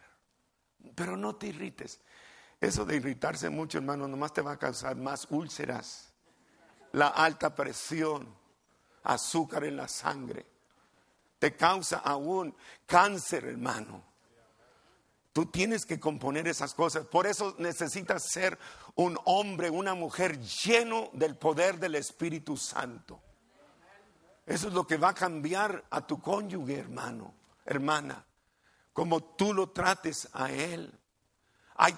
Pero 0.97 1.15
no 1.15 1.35
te 1.35 1.45
irrites. 1.45 1.99
Eso 2.59 2.83
de 2.83 2.95
irritarse 2.95 3.51
mucho, 3.51 3.77
hermano, 3.77 4.07
nomás 4.07 4.33
te 4.33 4.41
va 4.41 4.53
a 4.53 4.57
causar 4.57 4.95
más 4.95 5.27
úlceras, 5.29 6.11
la 6.93 7.09
alta 7.09 7.53
presión, 7.53 8.27
azúcar 9.03 9.65
en 9.65 9.77
la 9.77 9.87
sangre. 9.87 10.47
Te 11.37 11.55
causa 11.55 11.97
aún 11.97 12.55
cáncer, 12.87 13.45
hermano. 13.45 14.03
Tú 15.33 15.45
tienes 15.45 15.85
que 15.85 15.99
componer 15.99 16.47
esas 16.47 16.73
cosas. 16.73 17.05
Por 17.05 17.27
eso 17.27 17.53
necesitas 17.59 18.23
ser 18.31 18.57
un 18.95 19.19
hombre, 19.25 19.69
una 19.69 19.93
mujer 19.93 20.39
lleno 20.39 21.11
del 21.13 21.35
poder 21.35 21.77
del 21.77 21.93
Espíritu 21.93 22.57
Santo. 22.57 23.21
Eso 24.47 24.69
es 24.69 24.73
lo 24.73 24.87
que 24.87 24.97
va 24.97 25.09
a 25.09 25.13
cambiar 25.13 25.85
a 25.91 26.07
tu 26.07 26.19
cónyuge, 26.19 26.79
hermano, 26.79 27.35
hermana, 27.65 28.25
como 28.97 29.21
tú 29.21 29.53
lo 29.53 29.69
trates 29.69 30.27
a 30.33 30.51
él. 30.51 30.91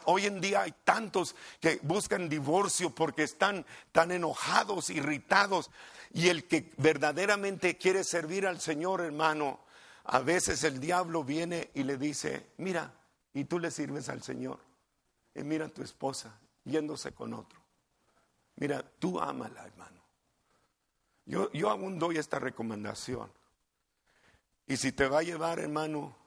Hoy 0.03 0.25
en 0.25 0.41
día 0.41 0.63
hay 0.63 0.73
tantos 0.83 1.33
que 1.61 1.79
buscan 1.81 2.27
divorcio 2.27 2.93
porque 2.93 3.23
están 3.23 3.65
tan 3.93 4.11
enojados, 4.11 4.89
irritados. 4.89 5.71
Y 6.11 6.27
el 6.27 6.45
que 6.45 6.73
verdaderamente 6.75 7.77
quiere 7.77 8.03
servir 8.03 8.45
al 8.45 8.59
Señor, 8.59 8.99
hermano, 8.99 9.61
a 10.03 10.19
veces 10.19 10.65
el 10.65 10.81
diablo 10.81 11.23
viene 11.23 11.69
y 11.73 11.83
le 11.83 11.95
dice, 11.95 12.47
mira, 12.57 12.93
y 13.33 13.45
tú 13.45 13.59
le 13.59 13.71
sirves 13.71 14.09
al 14.09 14.21
Señor. 14.21 14.59
Y 15.33 15.43
mira 15.43 15.67
a 15.67 15.69
tu 15.69 15.81
esposa 15.81 16.37
yéndose 16.65 17.13
con 17.13 17.33
otro. 17.33 17.61
Mira, 18.57 18.83
tú 18.99 19.21
ámala, 19.21 19.65
hermano. 19.65 20.01
Yo, 21.23 21.49
yo 21.53 21.69
aún 21.69 21.97
doy 21.97 22.17
esta 22.17 22.39
recomendación. 22.39 23.31
Y 24.67 24.75
si 24.75 24.91
te 24.91 25.07
va 25.07 25.19
a 25.19 25.23
llevar, 25.23 25.59
hermano, 25.59 26.18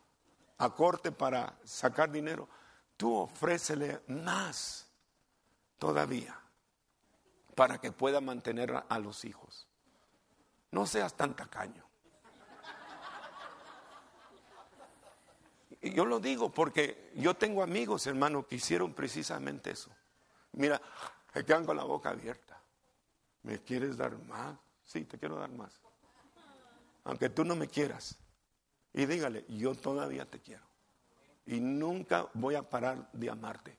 a 0.63 0.71
corte 0.71 1.11
para 1.11 1.59
sacar 1.65 2.13
dinero, 2.13 2.49
tú 2.97 3.17
ofrécele 3.17 4.03
más 4.07 4.89
todavía 5.77 6.39
para 7.57 7.79
que 7.79 7.91
pueda 7.91 8.21
mantener 8.21 8.85
a 8.89 8.99
los 9.01 9.25
hijos. 9.25 9.67
No 10.71 10.87
seas 10.87 11.15
tan 11.15 11.35
tacaño. 11.35 11.85
Yo 15.83 16.05
lo 16.05 16.21
digo 16.21 16.53
porque 16.53 17.11
yo 17.17 17.35
tengo 17.35 17.65
amigos, 17.65 18.07
hermano, 18.07 18.47
que 18.47 18.55
hicieron 18.55 18.95
precisamente 18.95 19.73
eso. 19.73 19.91
Mira, 20.53 20.81
se 21.35 21.45
quedan 21.45 21.67
con 21.67 21.77
la 21.77 21.83
boca 21.83 22.11
abierta. 22.11 22.57
¿Me 23.43 23.59
quieres 23.59 23.97
dar 23.97 24.17
más? 24.17 24.57
Sí, 24.85 25.07
te 25.07 25.19
quiero 25.19 25.41
dar 25.41 25.51
más. 25.51 25.73
Aunque 27.03 27.31
tú 27.31 27.45
no 27.45 27.57
me 27.57 27.67
quieras. 27.67 28.22
Y 28.95 29.07
dígale, 29.07 29.45
yo 29.49 29.75
todavía 29.75 30.29
te 30.29 30.41
quiero. 30.41 30.65
Y 31.47 31.61
nunca 31.61 32.29
voy 32.35 32.55
a 32.55 32.69
parar 32.69 33.11
de 33.13 33.31
amarte. 33.31 33.79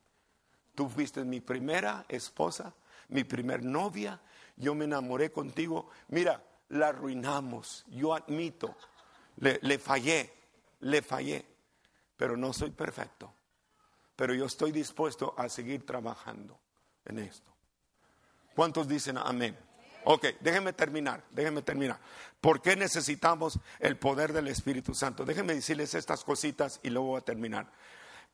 Tú 0.76 0.90
fuiste 0.90 1.24
mi 1.24 1.40
primera 1.40 2.06
esposa, 2.10 2.74
mi 3.10 3.24
primer 3.24 3.64
novia. 3.64 4.20
Yo 4.56 4.76
me 4.76 4.86
enamoré 4.86 5.32
contigo. 5.32 5.90
Mira, 6.10 6.44
la 6.70 6.88
arruinamos. 6.90 7.86
Yo 7.90 8.14
admito, 8.14 8.76
le, 9.38 9.60
le 9.62 9.78
fallé, 9.78 10.34
le 10.80 11.02
fallé 11.02 11.54
pero 12.24 12.38
no 12.38 12.54
soy 12.54 12.72
perfecto. 12.72 13.34
Pero 14.16 14.34
yo 14.34 14.46
estoy 14.46 14.72
dispuesto 14.72 15.34
a 15.38 15.50
seguir 15.50 15.86
trabajando 15.86 16.58
en 17.04 17.20
esto. 17.20 17.52
¿Cuántos 18.56 18.88
dicen 18.88 19.18
amén? 19.18 19.58
Ok, 20.06 20.26
déjenme 20.42 20.74
terminar, 20.74 21.24
déjenme 21.32 21.62
terminar. 21.62 22.00
¿Por 22.42 22.62
qué 22.62 22.76
necesitamos 22.76 23.60
el 23.80 23.98
poder 23.98 24.34
del 24.34 24.50
Espíritu 24.50 24.94
Santo? 24.94 25.24
Déjenme 25.24 25.56
decirles 25.56 25.94
estas 25.94 26.24
cositas 26.24 26.80
y 26.84 26.90
luego 26.90 27.10
voy 27.10 27.20
a 27.20 27.26
terminar. 27.26 27.72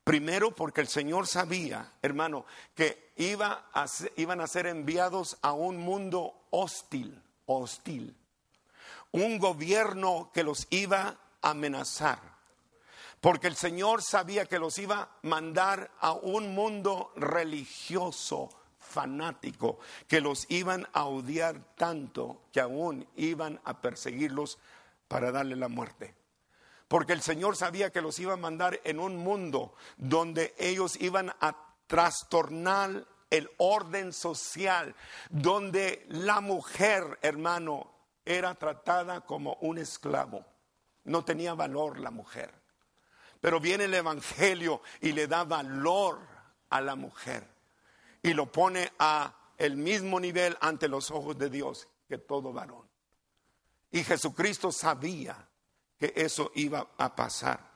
Primero 0.04 0.56
porque 0.56 0.82
el 0.82 0.88
Señor 0.88 1.28
sabía, 1.28 1.94
hermano, 2.02 2.46
que 2.74 3.12
iba 3.18 3.70
iban 4.16 4.42
a 4.42 4.48
ser 4.48 4.66
enviados 4.66 5.38
a 5.42 5.54
un 5.54 5.78
mundo 5.78 6.48
hostil, 6.50 7.22
hostil. 7.46 8.16
Un 9.12 9.38
gobierno 9.38 10.32
que 10.34 10.44
los 10.44 10.68
iba 10.72 11.18
a 11.42 11.50
amenazar. 11.52 12.20
Porque 13.22 13.48
el 13.48 13.56
Señor 13.56 14.02
sabía 14.02 14.46
que 14.46 14.60
los 14.60 14.78
iba 14.80 15.02
a 15.02 15.10
mandar 15.24 15.92
a 16.00 16.14
un 16.14 16.56
mundo 16.56 17.12
religioso, 17.16 18.50
fanático, 18.90 19.80
que 20.08 20.22
los 20.22 20.46
iban 20.50 20.88
a 20.94 21.06
odiar 21.06 21.76
tanto 21.76 22.42
que 22.52 22.60
aún 22.60 23.08
iban 23.16 23.62
a 23.64 23.82
perseguirlos 23.82 24.58
para 25.08 25.32
darle 25.32 25.56
la 25.56 25.68
muerte. 25.68 26.16
Porque 26.88 27.14
el 27.14 27.22
Señor 27.22 27.56
sabía 27.56 27.92
que 27.92 28.02
los 28.02 28.18
iba 28.20 28.34
a 28.34 28.38
mandar 28.38 28.82
en 28.84 29.00
un 29.00 29.16
mundo 29.18 29.76
donde 29.98 30.56
ellos 30.58 31.00
iban 31.00 31.30
a 31.40 31.56
trastornar 31.88 33.06
el 33.30 33.50
orden 33.58 34.12
social, 34.12 34.96
donde 35.30 36.06
la 36.10 36.42
mujer, 36.42 37.20
hermano, 37.22 37.92
era 38.26 38.56
tratada 38.56 39.22
como 39.22 39.54
un 39.62 39.78
esclavo. 39.78 40.46
No 41.04 41.24
tenía 41.24 41.54
valor 41.54 42.00
la 42.00 42.12
mujer. 42.12 42.54
Pero 43.42 43.60
viene 43.60 43.86
el 43.86 43.94
Evangelio 43.94 44.82
y 45.00 45.14
le 45.14 45.28
da 45.28 45.44
valor 45.44 46.20
a 46.70 46.82
la 46.82 46.96
mujer. 46.96 47.48
Y 48.22 48.34
lo 48.34 48.52
pone 48.52 48.92
a 49.00 49.36
el 49.58 49.76
mismo 49.76 50.20
nivel 50.20 50.58
ante 50.62 50.88
los 50.88 51.12
ojos 51.12 51.38
de 51.38 51.50
Dios 51.50 51.88
que 52.08 52.18
todo 52.18 52.54
varón. 52.54 52.88
Y 53.92 54.04
Jesucristo 54.04 54.72
sabía 54.72 55.48
que 56.00 56.14
eso 56.16 56.52
iba 56.56 56.88
a 56.98 57.16
pasar. 57.16 57.70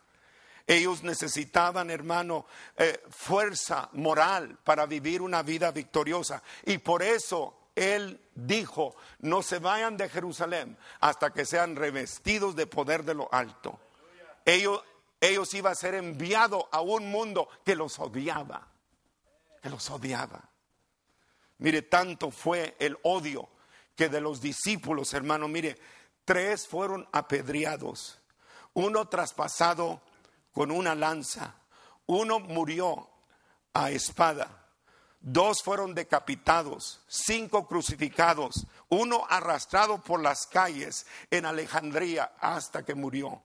Ellos 0.65 1.03
necesitaban, 1.03 1.89
hermano, 1.89 2.45
eh, 2.77 3.03
fuerza 3.09 3.89
moral 3.93 4.57
para 4.63 4.85
vivir 4.85 5.21
una 5.21 5.43
vida 5.43 5.71
victoriosa. 5.71 6.41
Y 6.65 6.77
por 6.77 7.03
eso 7.03 7.69
Él 7.75 8.21
dijo, 8.33 8.95
no 9.19 9.43
se 9.43 9.59
vayan 9.59 9.97
de 9.97 10.07
Jerusalén 10.07 10.77
hasta 11.01 11.33
que 11.33 11.45
sean 11.45 11.75
revestidos 11.75 12.55
de 12.55 12.65
poder 12.65 13.03
de 13.03 13.13
lo 13.13 13.27
alto. 13.33 13.77
Ellos, 14.45 14.81
ellos 15.19 15.53
iban 15.53 15.73
a 15.73 15.75
ser 15.75 15.95
enviados 15.95 16.63
a 16.71 16.79
un 16.79 17.11
mundo 17.11 17.49
que 17.65 17.75
los 17.75 17.99
odiaba, 17.99 18.67
que 19.63 19.69
los 19.69 19.89
odiaba. 19.89 20.49
Mire, 21.59 21.83
tanto 21.83 22.31
fue 22.31 22.75
el 22.79 22.97
odio 23.03 23.47
que 23.95 24.09
de 24.09 24.19
los 24.19 24.41
discípulos, 24.41 25.13
hermano, 25.13 25.47
mire, 25.47 25.79
tres 26.25 26.67
fueron 26.67 27.07
apedreados, 27.13 28.19
uno 28.73 29.07
traspasado 29.07 30.01
con 30.51 30.69
una 30.69 30.95
lanza, 30.95 31.55
uno 32.07 32.41
murió 32.41 33.09
a 33.73 33.89
espada, 33.91 34.67
dos 35.21 35.63
fueron 35.63 35.95
decapitados, 35.95 36.99
cinco 37.07 37.65
crucificados, 37.65 38.67
uno 38.89 39.25
arrastrado 39.29 40.01
por 40.01 40.21
las 40.21 40.45
calles 40.45 41.05
en 41.31 41.45
Alejandría 41.45 42.33
hasta 42.41 42.83
que 42.83 42.95
murió. 42.95 43.41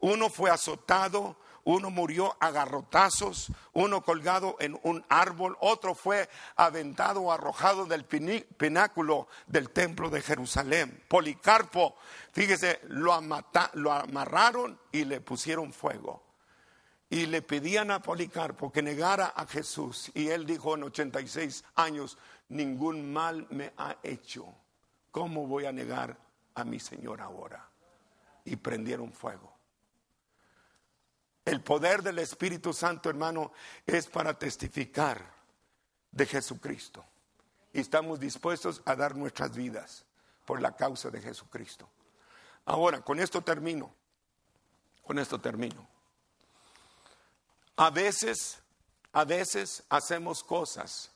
Uno 0.00 0.28
fue 0.28 0.50
azotado, 0.50 1.36
uno 1.64 1.90
murió 1.90 2.36
a 2.40 2.50
garrotazos, 2.50 3.52
uno 3.72 4.02
colgado 4.02 4.56
en 4.58 4.78
un 4.82 5.04
árbol, 5.08 5.56
otro 5.60 5.94
fue 5.94 6.28
aventado 6.56 7.22
o 7.22 7.32
arrojado 7.32 7.86
del 7.86 8.04
pináculo 8.04 9.28
del 9.46 9.70
templo 9.70 10.10
de 10.10 10.22
Jerusalén. 10.22 11.02
Policarpo, 11.08 11.96
fíjese, 12.32 12.80
lo, 12.88 13.18
lo 13.74 13.92
amarraron 13.92 14.78
y 14.90 15.04
le 15.04 15.20
pusieron 15.20 15.72
fuego. 15.72 16.22
Y 17.08 17.26
le 17.26 17.42
pedían 17.42 17.90
a 17.90 18.00
Policarpo 18.00 18.72
que 18.72 18.82
negara 18.82 19.34
a 19.36 19.46
Jesús. 19.46 20.10
Y 20.14 20.28
él 20.28 20.46
dijo 20.46 20.74
en 20.74 20.84
86 20.84 21.62
años, 21.74 22.16
ningún 22.48 23.12
mal 23.12 23.46
me 23.50 23.72
ha 23.76 23.96
hecho. 24.02 24.46
¿Cómo 25.10 25.46
voy 25.46 25.66
a 25.66 25.72
negar 25.72 26.16
a 26.54 26.64
mi 26.64 26.80
Señor 26.80 27.20
ahora? 27.20 27.68
Y 28.46 28.56
prendieron 28.56 29.12
fuego. 29.12 29.51
El 31.44 31.60
poder 31.60 32.02
del 32.02 32.18
Espíritu 32.20 32.72
Santo, 32.72 33.10
hermano, 33.10 33.52
es 33.86 34.06
para 34.06 34.38
testificar 34.38 35.24
de 36.10 36.26
Jesucristo. 36.26 37.04
Y 37.72 37.80
estamos 37.80 38.20
dispuestos 38.20 38.82
a 38.84 38.94
dar 38.94 39.16
nuestras 39.16 39.54
vidas 39.56 40.04
por 40.44 40.60
la 40.60 40.76
causa 40.76 41.10
de 41.10 41.20
Jesucristo. 41.20 41.88
Ahora, 42.66 43.00
con 43.00 43.18
esto 43.18 43.42
termino. 43.42 43.92
Con 45.02 45.18
esto 45.18 45.40
termino. 45.40 45.88
A 47.76 47.90
veces, 47.90 48.60
a 49.12 49.24
veces 49.24 49.82
hacemos 49.88 50.44
cosas 50.44 51.10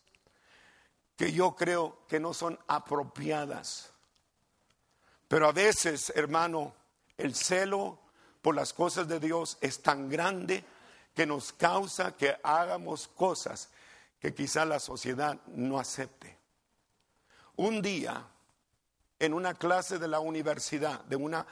que 1.17 1.33
yo 1.33 1.55
creo 1.55 2.05
que 2.09 2.19
no 2.19 2.35
son 2.35 2.59
apropiadas. 2.67 3.91
Pero 5.29 5.49
a 5.49 5.53
veces, 5.53 6.13
hermano, 6.17 6.75
el 7.17 7.35
celo 7.35 8.01
por 8.47 8.55
las 8.55 8.73
cosas 8.73 9.09
de 9.09 9.19
Dios 9.19 9.59
es 9.61 9.83
tan 9.83 10.09
grande 10.09 10.65
que 11.17 11.27
nos 11.27 11.53
causa 11.53 12.17
que 12.17 12.37
hagamos 12.45 13.09
cosas 13.09 13.71
que 14.21 14.33
quizá 14.33 14.65
la 14.65 14.79
sociedad 14.79 15.37
no 15.49 15.81
acepte. 15.81 16.39
Un 17.57 17.83
día, 17.83 18.25
en 19.19 19.35
una 19.35 19.55
clase 19.55 19.99
de 19.99 20.07
la 20.07 20.21
universidad, 20.21 21.01
de 21.07 21.17
una 21.17 21.45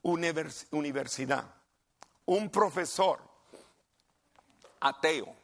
universidad, 0.00 1.44
un 2.24 2.48
profesor 2.48 3.20
ateo, 4.80 5.36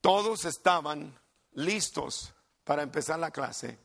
todos 0.00 0.44
estaban 0.44 1.12
listos 1.54 2.32
para 2.62 2.84
empezar 2.84 3.18
la 3.18 3.32
clase 3.32 3.80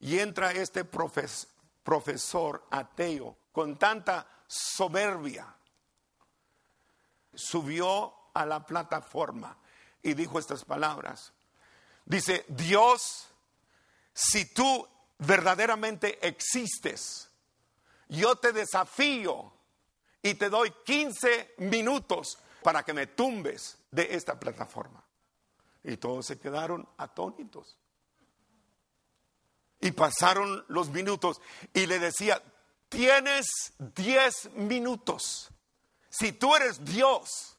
y 0.00 0.20
entra 0.20 0.52
este 0.52 0.86
profesor 0.86 2.64
ateo 2.70 3.36
con 3.52 3.76
tanta 3.76 4.35
soberbia, 4.46 5.54
subió 7.34 8.14
a 8.34 8.46
la 8.46 8.64
plataforma 8.64 9.56
y 10.02 10.14
dijo 10.14 10.38
estas 10.38 10.64
palabras. 10.64 11.32
Dice, 12.04 12.44
Dios, 12.48 13.28
si 14.12 14.52
tú 14.52 14.88
verdaderamente 15.18 16.26
existes, 16.26 17.28
yo 18.08 18.36
te 18.36 18.52
desafío 18.52 19.52
y 20.22 20.34
te 20.34 20.48
doy 20.48 20.72
15 20.84 21.54
minutos 21.58 22.38
para 22.62 22.82
que 22.82 22.92
me 22.92 23.06
tumbes 23.06 23.78
de 23.90 24.14
esta 24.14 24.38
plataforma. 24.38 25.04
Y 25.82 25.96
todos 25.96 26.26
se 26.26 26.38
quedaron 26.38 26.88
atónitos. 26.96 27.78
Y 29.80 29.92
pasaron 29.92 30.64
los 30.68 30.88
minutos 30.88 31.40
y 31.72 31.86
le 31.86 31.98
decía, 31.98 32.42
Tienes 32.88 33.46
diez 33.78 34.50
minutos. 34.54 35.50
Si 36.08 36.32
tú 36.32 36.54
eres 36.54 36.84
Dios, 36.84 37.56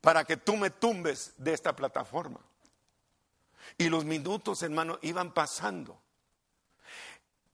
para 0.00 0.24
que 0.24 0.36
tú 0.36 0.56
me 0.56 0.70
tumbes 0.70 1.34
de 1.36 1.52
esta 1.52 1.74
plataforma. 1.74 2.40
Y 3.78 3.88
los 3.88 4.04
minutos, 4.04 4.62
hermano, 4.62 4.98
iban 5.02 5.34
pasando. 5.34 6.00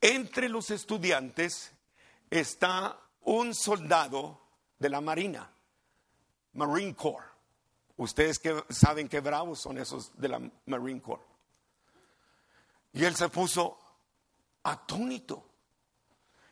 Entre 0.00 0.48
los 0.48 0.70
estudiantes 0.70 1.72
está 2.28 3.00
un 3.22 3.54
soldado 3.54 4.40
de 4.78 4.88
la 4.88 5.00
Marina, 5.00 5.50
Marine 6.54 6.94
Corps. 6.94 7.24
Ustedes 7.96 8.38
que 8.38 8.64
saben 8.68 9.08
qué 9.08 9.20
bravos 9.20 9.60
son 9.60 9.78
esos 9.78 10.12
de 10.20 10.28
la 10.28 10.40
Marine 10.66 11.00
Corps. 11.00 11.24
Y 12.92 13.04
él 13.04 13.16
se 13.16 13.28
puso 13.28 13.78
atónito 14.62 15.51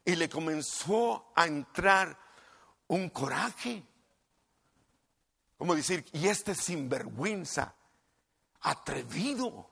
y 0.04 0.16
le 0.16 0.28
comenzó 0.28 1.32
a 1.34 1.46
entrar 1.46 2.18
un 2.88 3.08
coraje. 3.10 3.84
Como 5.56 5.74
decir, 5.74 6.04
y 6.12 6.26
este 6.26 6.54
sinvergüenza, 6.54 7.74
atrevido. 8.60 9.68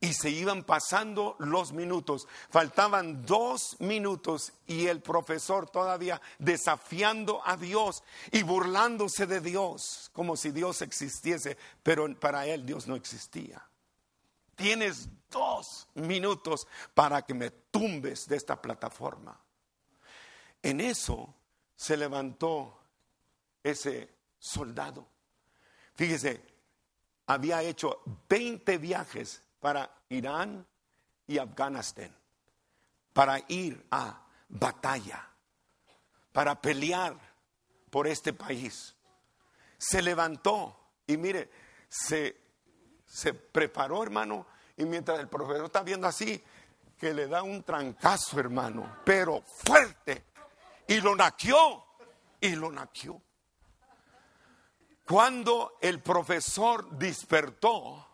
Y 0.00 0.12
se 0.12 0.30
iban 0.30 0.64
pasando 0.64 1.34
los 1.38 1.72
minutos. 1.72 2.28
Faltaban 2.50 3.24
dos 3.24 3.76
minutos 3.80 4.52
y 4.66 4.86
el 4.86 5.00
profesor 5.00 5.68
todavía 5.68 6.20
desafiando 6.38 7.40
a 7.44 7.56
Dios 7.56 8.02
y 8.30 8.42
burlándose 8.42 9.26
de 9.26 9.40
Dios, 9.40 10.10
como 10.12 10.36
si 10.36 10.50
Dios 10.50 10.82
existiese, 10.82 11.56
pero 11.82 12.06
para 12.20 12.46
él 12.46 12.66
Dios 12.66 12.86
no 12.86 12.96
existía. 12.96 13.66
Tienes 14.56 15.08
dos 15.30 15.88
minutos 15.94 16.66
para 16.94 17.22
que 17.22 17.34
me 17.34 17.50
tumbes 17.50 18.28
de 18.28 18.36
esta 18.36 18.60
plataforma. 18.60 19.38
En 20.62 20.80
eso 20.80 21.34
se 21.76 21.96
levantó 21.96 22.78
ese 23.62 24.14
soldado. 24.38 25.06
Fíjese, 25.94 26.42
había 27.26 27.62
hecho 27.62 28.00
20 28.28 28.78
viajes 28.78 29.42
para 29.60 29.90
Irán 30.08 30.66
y 31.26 31.38
Afganistán, 31.38 32.14
para 33.12 33.42
ir 33.48 33.84
a 33.90 34.26
batalla, 34.48 35.28
para 36.32 36.60
pelear 36.60 37.18
por 37.90 38.06
este 38.06 38.32
país. 38.32 38.94
Se 39.78 40.02
levantó 40.02 40.90
y 41.06 41.16
mire, 41.16 41.50
se 41.88 42.43
se 43.14 43.32
preparó, 43.32 44.02
hermano, 44.02 44.44
y 44.76 44.84
mientras 44.84 45.20
el 45.20 45.28
profesor 45.28 45.66
está 45.66 45.84
viendo 45.84 46.08
así, 46.08 46.42
que 46.98 47.14
le 47.14 47.28
da 47.28 47.44
un 47.44 47.62
trancazo, 47.62 48.40
hermano, 48.40 48.96
pero 49.04 49.40
fuerte, 49.42 50.24
y 50.88 51.00
lo 51.00 51.14
naqueó, 51.14 51.84
y 52.40 52.56
lo 52.56 52.72
naqueó. 52.72 53.22
Cuando 55.06 55.78
el 55.80 56.02
profesor 56.02 56.90
despertó, 56.90 58.04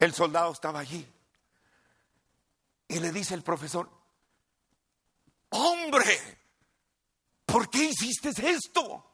el 0.00 0.12
soldado 0.12 0.50
estaba 0.50 0.80
allí. 0.80 1.08
Y 2.88 2.98
le 2.98 3.12
dice 3.12 3.34
el 3.34 3.44
profesor, 3.44 3.88
hombre, 5.50 6.40
¿por 7.46 7.70
qué 7.70 7.84
hiciste 7.84 8.30
esto? 8.50 9.06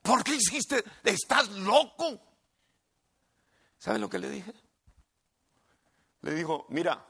¿Por 0.00 0.24
qué 0.24 0.36
hiciste? 0.36 0.82
Estás 1.04 1.50
loco. 1.50 2.29
¿Saben 3.80 4.02
lo 4.02 4.10
que 4.10 4.18
le 4.18 4.28
dije? 4.28 4.52
Le 6.20 6.34
dijo, 6.34 6.66
mira, 6.68 7.02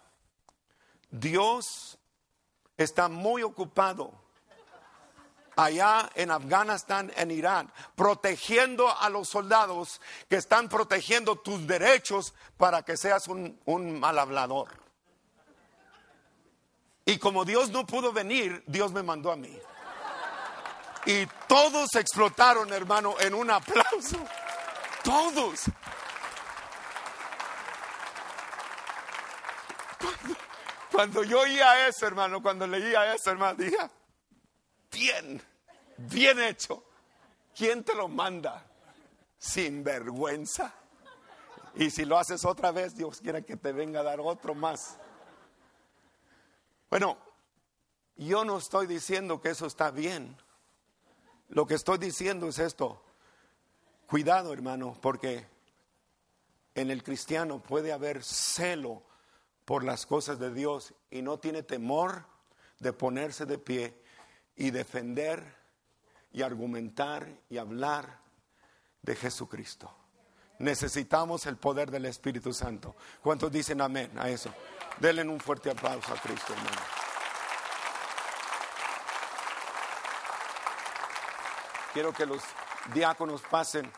Dios 1.11 1.99
está 2.77 3.09
muy 3.09 3.43
ocupado 3.43 4.13
allá 5.57 6.09
en 6.15 6.31
Afganistán, 6.31 7.13
en 7.17 7.33
Irán, 7.33 7.73
protegiendo 7.97 8.89
a 8.89 9.11
los 9.11 9.29
soldados 9.29 10.01
que 10.29 10.37
están 10.37 10.69
protegiendo 10.69 11.35
tus 11.35 11.67
derechos 11.67 12.35
para 12.57 12.85
que 12.85 12.97
seas 12.97 13.27
un, 13.27 13.61
un 13.65 13.99
mal 13.99 14.17
hablador. 14.17 14.69
Y 17.05 17.19
como 17.19 17.45
Dios 17.45 17.71
no 17.71 17.85
pudo 17.85 18.13
venir, 18.13 18.63
Dios 18.69 18.93
me 18.93 19.03
mandó 19.03 19.33
a 19.33 19.37
mí. 19.37 19.59
Y 21.05 21.27
todos 21.49 21.97
explotaron, 21.97 22.73
hermano, 22.73 23.17
en 23.19 23.35
un 23.35 23.51
aplauso. 23.51 24.19
Todos. 25.03 25.65
Cuando, 30.91 31.23
yo 31.23 31.41
oía 31.41 31.89
eso, 31.89 32.07
hermano, 32.07 32.43
cuando 32.43 32.67
leía 32.67 33.15
eso, 33.15 33.31
hermano, 33.31 33.55
dije, 33.57 33.77
bien, 34.91 35.41
bien 35.97 36.41
hecho. 36.41 36.85
¿Quién 37.55 37.85
te 37.85 37.95
lo 37.95 38.09
manda? 38.09 38.67
Sin 39.39 39.85
vergüenza. 39.85 40.75
Y 41.77 41.91
si 41.91 42.05
lo 42.05 42.19
haces 42.19 42.45
otra 42.45 42.73
vez, 42.73 42.97
Dios 42.97 43.21
quiere 43.21 43.45
que 43.45 43.57
te 43.57 43.73
venga 43.73 44.01
a 44.01 44.05
dar 44.05 44.21
otro 44.21 44.55
más. 44.55 44.99
Bueno, 46.89 47.17
yo 48.17 48.45
no 48.45 48.59
estoy 48.59 48.87
diciendo 48.87 49.41
que 49.41 49.51
eso 49.51 49.67
está 49.67 49.91
bien. 49.91 50.37
Lo 51.49 51.67
que 51.67 51.75
estoy 51.75 51.99
diciendo 51.99 52.49
es 52.49 52.59
esto. 52.59 53.03
Cuidado, 54.07 54.53
hermano, 54.53 54.99
porque 55.01 55.47
en 56.75 56.91
el 56.91 57.03
cristiano 57.03 57.63
puede 57.63 57.93
haber 57.93 58.25
celo 58.25 59.05
por 59.71 59.85
las 59.85 60.05
cosas 60.05 60.41
de 60.41 60.53
Dios 60.53 60.95
y 61.13 61.23
no 61.23 61.39
tiene 61.39 61.63
temor 61.63 62.27
de 62.81 62.93
ponerse 62.93 63.47
de 63.47 63.57
pie 63.57 64.03
y 64.57 64.73
defender 64.73 65.45
y 66.33 66.43
argumentar 66.43 67.29
y 67.49 67.57
hablar 67.57 68.19
de 69.01 69.15
Jesucristo. 69.15 69.95
Necesitamos 70.59 71.47
el 71.47 71.57
poder 71.57 71.89
del 71.93 72.07
Espíritu 72.07 72.53
Santo. 72.53 72.97
¿Cuántos 73.23 73.53
dicen 73.53 73.81
amén 73.81 74.11
a 74.19 74.29
eso? 74.29 74.53
Denle 74.99 75.23
un 75.23 75.39
fuerte 75.39 75.71
aplauso 75.71 76.13
a 76.13 76.17
Cristo, 76.17 76.53
hermano. 76.53 76.81
Quiero 81.93 82.13
que 82.13 82.27
los 82.27 82.43
diáconos 82.93 83.41
pasen. 83.49 83.89